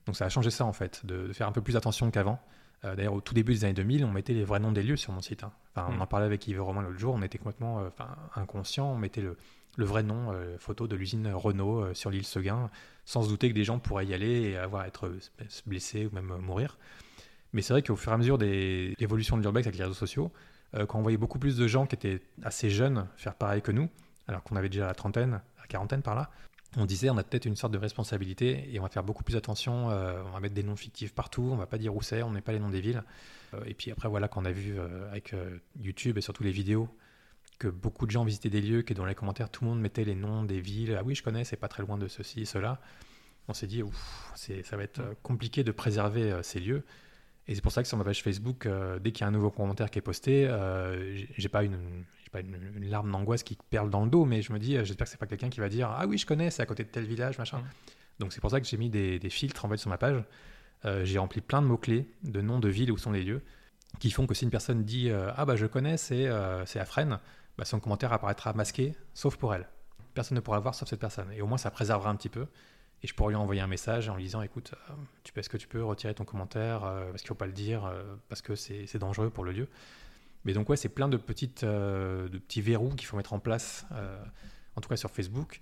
[0.06, 2.40] Donc ça a changé ça en fait, de, faire un peu plus attention qu'avant.
[2.84, 5.12] D'ailleurs, au tout début des années 2000, on mettait les vrais noms des lieux sur
[5.12, 5.44] mon site.
[5.44, 5.52] Hein.
[5.76, 6.02] Enfin, On mm.
[6.02, 7.84] en parlait avec Yves Romain l'autre jour, on était complètement
[8.36, 9.36] inconscient, on mettait le,
[9.78, 12.70] le vrai nom, photo de l'usine Renault sur l'île Seguin,
[13.04, 15.12] sans se douter que des gens pourraient y aller et avoir être
[15.66, 16.78] blessés ou même mourir.
[17.54, 19.96] Mais c'est vrai qu'au fur et à mesure de l'évolution de l'urbex avec les réseaux
[19.96, 20.32] sociaux,
[20.76, 23.72] euh, quand on voyait beaucoup plus de gens qui étaient assez jeunes faire pareil que
[23.72, 23.90] nous,
[24.28, 26.30] alors qu'on avait déjà la trentaine, la quarantaine par là,
[26.78, 29.36] on disait on a peut-être une sorte de responsabilité et on va faire beaucoup plus
[29.36, 32.24] attention, euh, on va mettre des noms fictifs partout, on va pas dire où c'est,
[32.24, 33.04] on n'est pas les noms des villes.
[33.54, 34.80] Euh, et puis après voilà qu'on a vu
[35.12, 35.36] avec
[35.80, 36.88] YouTube et surtout les vidéos
[37.60, 40.04] que beaucoup de gens visitaient des lieux, que dans les commentaires tout le monde mettait
[40.06, 42.80] les noms des villes, ah oui je connais, c'est pas très loin de ceci, cela.
[43.50, 43.82] On s'est dit
[44.36, 46.84] ça va être compliqué de préserver ces lieux.
[47.48, 49.32] Et c'est pour ça que sur ma page Facebook, euh, dès qu'il y a un
[49.32, 51.78] nouveau commentaire qui est posté, euh, j'ai pas une,
[52.42, 55.06] pas une, larme d'angoisse qui perle dans le dos, mais je me dis, euh, j'espère
[55.06, 56.90] que c'est pas quelqu'un qui va dire ah oui je connais, c'est à côté de
[56.90, 57.62] tel village machin.
[58.20, 60.24] Donc c'est pour ça que j'ai mis des, filtres en fait sur ma page.
[61.04, 63.42] j'ai rempli plein de mots clés, de noms de villes où sont les lieux,
[64.00, 66.28] qui font que si une personne dit ah bah je connais, c'est
[66.66, 67.20] c'est à Fresnes,
[67.58, 69.68] bah, son commentaire apparaîtra masqué, sauf pour elle.
[70.16, 71.32] Personne ne pourra le voir sauf cette personne.
[71.32, 72.48] Et au moins ça préservera un petit peu.
[73.04, 75.50] Et je pourrais lui envoyer un message en lui disant écoute, euh, tu fais ce
[75.50, 78.04] que tu peux, retirer ton commentaire, euh, parce qu'il ne faut pas le dire, euh,
[78.30, 79.68] parce que c'est dangereux pour le lieu.
[80.48, 83.86] Mais donc, ouais, c'est plein de, petites, de petits verrous qu'il faut mettre en place,
[84.76, 85.60] en tout cas sur Facebook.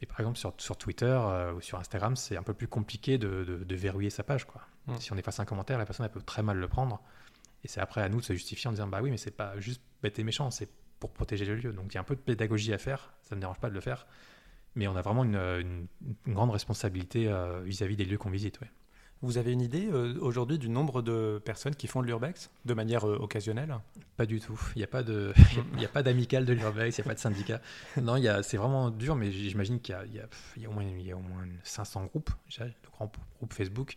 [0.00, 1.18] Mais par exemple, sur, sur Twitter
[1.56, 4.44] ou sur Instagram, c'est un peu plus compliqué de, de, verrouiller sa page.
[4.44, 4.60] Quoi.
[4.86, 4.96] Mmh.
[5.00, 7.00] Si on efface un commentaire, la personne elle peut très mal le prendre.
[7.64, 9.58] Et c'est après à nous de se justifier en disant bah oui, mais c'est pas
[9.58, 10.68] juste bête et méchant, c'est
[11.00, 11.72] pour protéger le lieu.
[11.72, 13.70] Donc il y a un peu de pédagogie à faire, ça ne me dérange pas
[13.70, 14.06] de le faire
[14.78, 15.86] mais on a vraiment une,
[16.26, 18.60] grande responsabilité euh, vis-à-vis des lieux qu'on visite.
[19.20, 22.74] Vous avez une idée euh, aujourd'hui du nombre de personnes qui font de l'urbex de
[22.74, 23.74] manière euh, occasionnelle?
[24.16, 24.58] Pas du tout.
[24.76, 25.32] Il n'y a pas de,
[25.76, 27.60] il a pas d'amical de l'urbex, il n'y a pas de syndicat.
[28.00, 30.16] Non, il c'est vraiment dur, mais j'imagine qu'il y,
[30.60, 33.96] y, a au moins, il y a au moins 500 groupes, de grands groupes Facebook.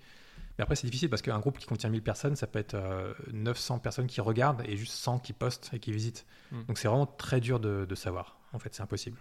[0.57, 2.77] Mais après, c'est difficile parce qu'un groupe qui contient 1000 personnes, ça peut être
[3.31, 6.25] 900 personnes qui regardent et juste 100 qui postent et qui visitent.
[6.51, 6.63] Hmm.
[6.67, 8.39] Donc c'est vraiment très dur de, de savoir.
[8.53, 9.17] En fait, c'est impossible.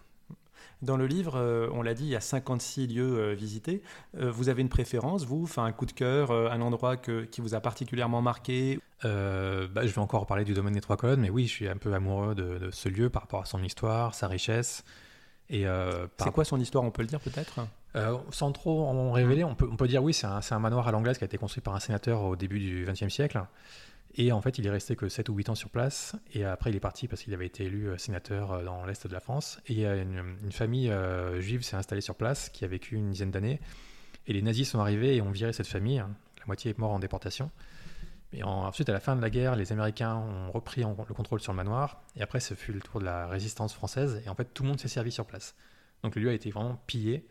[0.82, 3.82] Dans le livre, euh, on l'a dit, il y a 56 lieux euh, visités.
[4.18, 7.54] Euh, vous avez une préférence, vous enfin, Un coup de cœur, un endroit qui vous
[7.54, 8.78] a particulièrement marqué?
[9.02, 11.76] Bah, Je vais encore parler du domaine des Trois Colonnes, mais oui, je suis un
[11.76, 14.84] peu amoureux de, ce lieu par rapport à son histoire, sa richesse.
[15.48, 15.66] Et
[16.18, 17.60] C'est quoi son histoire, on peut le dire peut-être?
[18.30, 20.92] Sans trop en révéler, on peut, on peut dire oui, c'est un, un, manoir à
[20.92, 23.40] l'anglaise qui a été construit par un sénateur au début du XXe siècle.
[24.16, 26.16] Et en fait, il est resté que 7 ou 8 ans sur place.
[26.34, 29.06] Et après, il est parti parce qu'il avait été élu euh, sénateur euh, dans l'Est
[29.06, 29.60] de la France.
[29.66, 33.60] Et une, famille euh, juive s'est installée sur place qui a vécu une dizaine d'années.
[34.26, 35.98] Et les nazis sont arrivés et ont viré cette famille.
[35.98, 37.50] La moitié est morte en déportation.
[38.32, 41.52] Et ensuite, à la fin de la guerre, les Américains ont repris le contrôle sur
[41.52, 42.02] le manoir.
[42.16, 44.22] Et après, ce fut le tour de la résistance française.
[44.24, 45.56] Et en fait, tout le monde s'est servi sur place.
[46.02, 47.26] Donc le lieu a été vraiment pillé.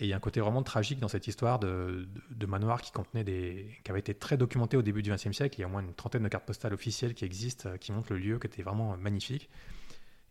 [0.00, 2.08] Et il y a un côté vraiment tragique dans cette histoire de,
[2.48, 5.56] manoir qui contenait des, qui avait été très documenté au début du XXe siècle.
[5.58, 7.92] Il y a au moins une trentaine de cartes postales officielles qui existent, euh, qui
[7.92, 9.48] montrent le lieu qui était vraiment magnifique.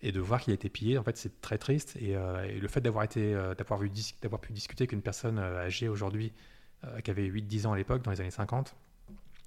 [0.01, 1.95] Et de voir qu'il a été pillé, en fait, c'est très triste.
[2.01, 3.89] Et, euh, le fait d'avoir été, euh, d'avoir vu,
[4.21, 6.33] d'avoir pu discuter qu'une personne âgée aujourd'hui,
[7.05, 8.75] qui avait 8-10 ans à l'époque, dans les années 50,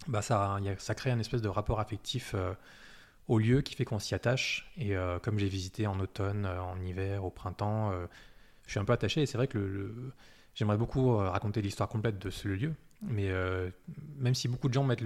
[0.08, 2.34] bah ça, ça crée un espèce de rapport affectif
[3.28, 4.72] au lieu qui fait qu'on s'y attache.
[4.78, 7.92] Et comme j'ai visité en automne, en hiver, au printemps,
[8.66, 9.22] je suis un peu attaché.
[9.22, 10.12] Et c'est vrai que le,
[10.54, 12.74] j'aimerais beaucoup euh, raconter l'histoire complète de ce lieu.
[13.02, 13.70] Mais euh,
[14.18, 15.02] même si beaucoup de gens mettent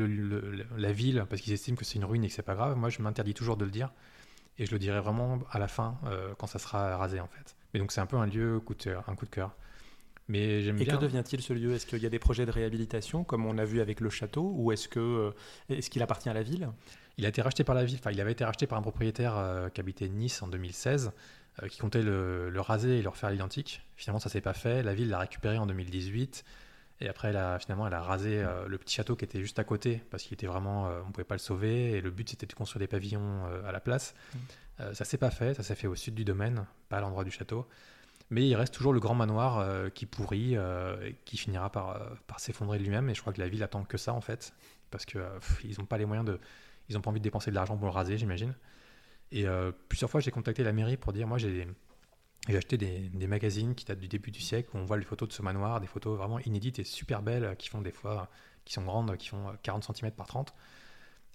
[0.77, 2.89] la ville parce qu'ils estiment que c'est une ruine et que c'est pas grave, moi
[2.89, 3.93] je m'interdis toujours de le dire.
[4.59, 5.99] Et je le dirai vraiment à la fin,
[6.37, 7.57] quand ça sera rasé en fait.
[7.73, 9.57] Mais donc c'est un peu un lieu coup de, un coup de cœur.
[10.29, 11.73] Mais j'aime Et que devient-il ce lieu?
[11.73, 14.53] Est-ce qu'il y a des projets de réhabilitation, comme on a vu avec le château,
[14.55, 15.33] ou est-ce que
[15.71, 16.69] est-ce qu'il appartient à la ville?
[17.17, 17.97] Il a été racheté par la ville.
[17.99, 21.13] Enfin, il avait été racheté par un propriétaire qui habitait Nice en 2016.
[21.63, 23.83] Euh, qui comptait le, raser et le refaire à l'identique.
[23.97, 24.83] Finalement, ça s'est pas fait.
[24.83, 26.45] La ville l'a récupéré en 2018.
[27.03, 29.59] Et après, elle a, finalement, elle a rasé euh, le petit château qui était juste
[29.59, 31.93] à côté parce qu'il était vraiment, euh, on pouvait pas le sauver.
[31.93, 34.15] Et le but, c'était de construire des pavillons à la place.
[34.35, 34.39] Mm.
[34.95, 35.55] ça s'est pas fait.
[35.55, 37.67] Ça s'est fait au sud du domaine, pas à l'endroit du château.
[38.31, 41.99] Mais il reste toujours le grand manoir qui pourrit, et qui finira par,
[42.29, 43.11] par s'effondrer lui-même.
[43.11, 44.55] Et je crois que la ville attend que ça, en fait,
[44.93, 45.21] parce qu'ils
[45.79, 46.39] n'ont pas les moyens de,
[46.89, 48.55] ils ont pas envie de dépenser de l'argent pour le raser, j'imagine.
[49.33, 51.69] Et euh, plusieurs fois, j'ai contacté la mairie pour dire moi, j'ai
[52.49, 55.35] acheté des, magazines qui datent du début du siècle où on voit les photos de
[55.35, 58.29] ce manoir, des photos vraiment inédites et super belles qui font des fois,
[58.65, 60.53] qui sont grandes, qui font 40 cm par 30.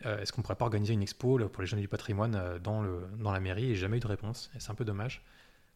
[0.06, 3.32] Euh, est-ce qu'on pourrait pas organiser une expo pour les jeunes du patrimoine euh, dans,
[3.32, 3.72] la mairie?
[3.72, 4.52] Et jamais eu de réponse.
[4.60, 5.24] C'est un peu dommage.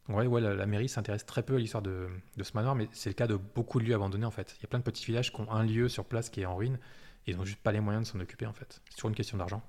[0.09, 3.11] Donc ouais la, mairie s'intéresse très peu à l'histoire de, de, ce manoir, mais c'est
[3.11, 4.55] le cas de beaucoup de lieux abandonnés en fait.
[4.57, 6.45] Il y a plein de petits villages qui ont un lieu sur place qui est
[6.45, 6.80] en ruine
[7.28, 8.82] et ils n'ont juste pas les moyens de s'en occuper en fait.
[8.89, 9.61] C'est toujours une question d'argent.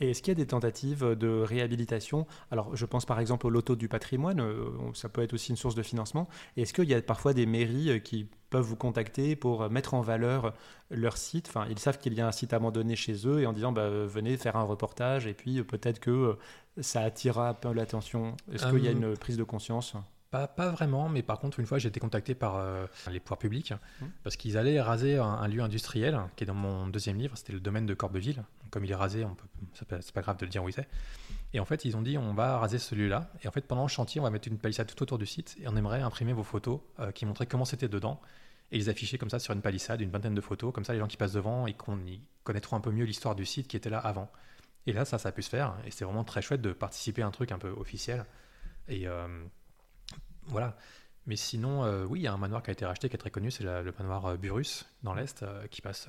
[0.00, 2.26] Et est-ce qu'il y a des tentatives de réhabilitation?
[2.50, 5.56] Alors, je pense par exemple au loto du patrimoine, euh, ça peut être aussi une
[5.56, 6.28] source de financement.
[6.56, 10.00] Est-ce qu'il y a parfois des mairies euh, qui peuvent vous contacter pour mettre en
[10.00, 10.54] valeur
[10.90, 11.48] leur site?
[11.48, 13.88] Enfin, ils savent qu'il y a un site abandonné chez eux et en disant bah,
[13.88, 16.36] venez faire un reportage et puis peut-être que
[16.80, 18.36] ça attirera un peu l'attention.
[18.52, 19.94] Est-ce qu'il y a euh, une prise de conscience?
[20.34, 22.64] Pas, vraiment, mais par contre, une fois, j'ai été contacté par
[23.10, 24.04] les pouvoirs publics mmh.
[24.22, 27.60] parce qu'ils allaient raser un, lieu industriel qui est dans mon deuxième livre, c'était le
[27.60, 28.42] domaine de Corbeville
[28.74, 29.46] comme il est rasé, on peut,
[30.00, 30.88] c'est pas grave de le dire où il est.
[31.52, 33.30] Et en fait, ils ont dit on va raser celui-là.
[33.44, 35.56] Et en fait, pendant le chantier, on va mettre une palissade tout autour du site
[35.62, 38.20] et on aimerait imprimer vos photos euh, qui montraient comment c'était dedans
[38.72, 40.74] et les afficher comme ça sur une palissade, une vingtaine de photos.
[40.74, 41.76] Comme ça, les gens qui passent devant, ils,
[42.42, 44.28] connaîtront un peu mieux l'histoire du site qui était là avant.
[44.88, 45.76] Et là, ça, ça a pu se faire.
[45.86, 48.26] Et c'est vraiment très chouette de participer à un truc un peu officiel.
[48.88, 49.28] Et euh,
[50.46, 50.76] voilà.
[51.26, 53.18] Mais sinon, euh, oui, il y a un manoir qui a été racheté qui est
[53.18, 56.08] très connu, c'est le manoir Burus dans l'Est, qui passe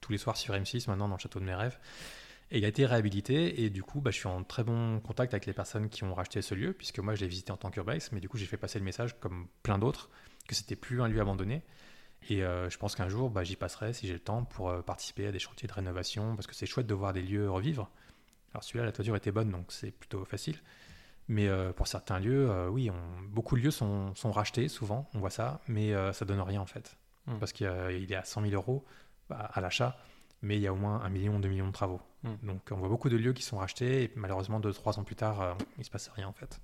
[0.00, 1.78] tous les soirs sur M6 maintenant dans le château de mes rêves.
[2.50, 5.34] Et il a été réhabilité et du coup, bah, je suis en très bon contact
[5.34, 7.70] avec les personnes qui ont racheté ce lieu, puisque moi je l'ai visité en tant
[7.70, 10.08] qu'urbex, mais du coup j'ai fait passer le message, comme plein d'autres,
[10.48, 11.62] que c'était plus un lieu abandonné.
[12.30, 14.80] Et euh, je pense qu'un jour, bah, j'y passerai si j'ai le temps pour euh,
[14.80, 17.90] participer à des chantiers de rénovation, parce que c'est chouette de voir des lieux revivre.
[18.54, 20.56] Alors celui-là, la toiture était bonne, donc c'est plutôt facile.
[21.28, 22.90] Mais euh, pour certains lieux, oui,
[23.28, 26.96] beaucoup de lieux sont, rachetés souvent, on voit ça, mais ça donne rien en fait.
[27.26, 27.38] Hmm.
[27.38, 28.84] Parce qu'il est à 100 000 euros,
[29.28, 29.96] bah, à l'achat,
[30.42, 32.00] mais il y a au moins un million, deux millions de travaux.
[32.22, 32.34] Hmm.
[32.42, 35.16] Donc on voit beaucoup de lieux qui sont rachetés et malheureusement deux, trois ans plus
[35.16, 36.60] tard, euh, il ne se passe rien en fait.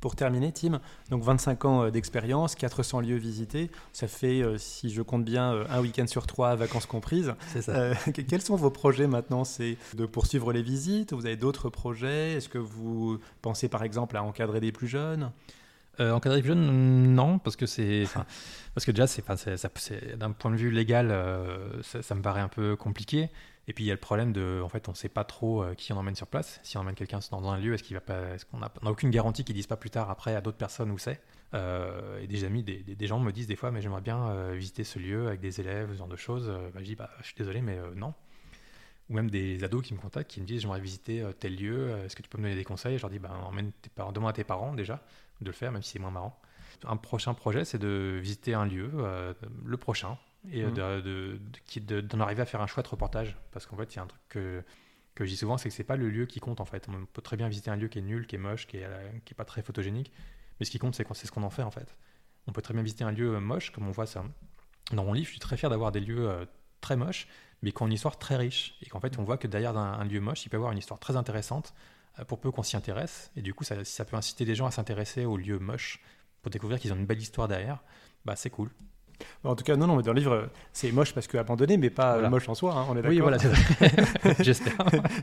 [0.00, 0.80] Pour terminer, Tim,
[1.10, 5.64] donc 25 ans euh, d'expérience, 400 lieux visités, ça fait, euh, si je compte bien,
[5.70, 7.34] un week-end sur trois, vacances comprises.
[7.52, 7.92] C'est ça.
[8.28, 9.44] quels sont vos projets maintenant?
[9.44, 11.12] C'est de poursuivre les visites?
[11.12, 12.34] Vous avez d'autres projets?
[12.34, 15.32] Est-ce que vous pensez par exemple à encadrer des plus jeunes?
[15.98, 18.04] Euh, encadrer les jeunes, non, parce que c'est,
[18.74, 19.24] parce que déjà, c'est,
[20.18, 23.30] d'un point de vue légal, euh, ça, me paraît un peu compliqué.
[23.68, 25.62] Et puis il y a le problème de, en fait, on ne sait pas trop
[25.62, 26.60] euh, qui on emmène sur place.
[26.62, 29.10] Si on emmène quelqu'un dans un lieu, est-ce qu'il va pas, est-ce qu'on n'a aucune
[29.10, 31.20] garantie qu'ils disent pas plus tard après à d'autres personnes où c'est.
[31.54, 35.26] et des amis, des, gens me disent des fois, mais j'aimerais bien visiter ce lieu
[35.26, 36.48] avec des élèves, ce genre de choses.
[36.74, 38.14] Bah, je dis, bah, je suis désolé, mais non
[39.08, 42.16] ou même des ados qui me contactent, qui me disent j'aimerais visiter tel lieu, est-ce
[42.16, 42.96] que tu peux me donner des conseils?
[42.96, 43.70] Je leur dis bah, emmène
[44.12, 45.00] demande à tes parents déjà,
[45.40, 46.38] de le faire, même si c'est moins marrant.
[46.84, 49.32] Un prochain projet, c'est de visiter un lieu, euh,
[49.64, 50.18] le prochain,
[50.52, 52.00] et mmh.
[52.02, 53.36] d'en arriver à faire un choix de reportage.
[53.52, 54.62] Parce qu'en fait, il y a un truc que,
[55.14, 56.86] que je dis souvent, c'est que c'est pas le lieu qui compte en fait.
[56.88, 58.88] On peut très bien visiter un lieu qui est nul, qui est moche, qui est,
[59.24, 60.12] qui est pas très photogénique,
[60.58, 61.96] mais ce qui compte, c'est ce qu'on en fait en fait.
[62.46, 64.24] On peut très bien visiter un lieu moche, comme on voit ça.
[64.92, 66.44] Dans mon livre, je suis très fier d'avoir des lieux euh,
[66.80, 67.26] très moches,
[67.62, 68.76] mais qui ont une histoire très riche.
[68.82, 70.70] Et qu'en fait, on voit que derrière un, un, lieu moche, il peut y avoir
[70.70, 71.74] une histoire très intéressante
[72.18, 73.32] euh, pour peu qu'on s'y intéresse.
[73.34, 76.00] Et du coup, ça, ça peut inciter les gens à s'intéresser aux lieux moches
[76.40, 77.82] pour découvrir qu'ils ont une belle histoire derrière.
[78.24, 78.70] Bah, c'est cool.
[79.44, 81.90] En tout cas, non, non, mais dans le livre, c'est moche parce que abandonné, mais
[81.90, 83.10] pas moche en soi, hein, on est d'accord.
[83.10, 83.38] Oui, voilà,
[84.40, 84.74] j'espère.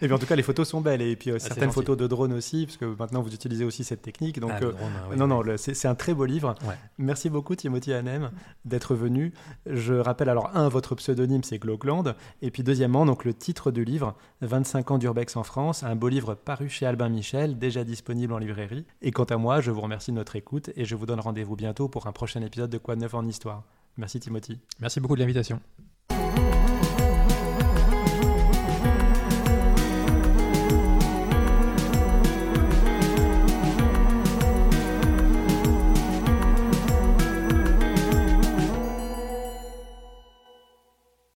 [0.02, 1.98] et puis en tout cas, les photos sont belles, et puis euh, ah, certaines photos
[1.98, 4.40] de drone aussi, parce que maintenant vous utilisez aussi cette technique.
[4.40, 4.72] Donc, ah, euh,
[5.12, 6.56] hein, non, non, c'est un très beau livre.
[6.98, 8.32] Merci beaucoup, Timothy Hanem,
[8.66, 9.34] d'être venu.
[9.66, 13.84] Je rappelle alors, un, votre pseudonyme, c'est Glogland, et puis deuxièmement, donc le titre du
[13.84, 18.34] livre, 25 ans d'Urbex en France, un beau livre paru chez Albin Michel, déjà disponible
[18.34, 18.86] en librairie.
[19.02, 21.56] Et quant à moi, je vous remercie de notre écoute, et je vous donne rendez-vous
[21.56, 23.64] bientôt pour un prochain épisode de Quoi de neuf en histoire.
[23.98, 24.60] Merci Timothy.
[24.80, 25.60] Merci beaucoup de l'invitation.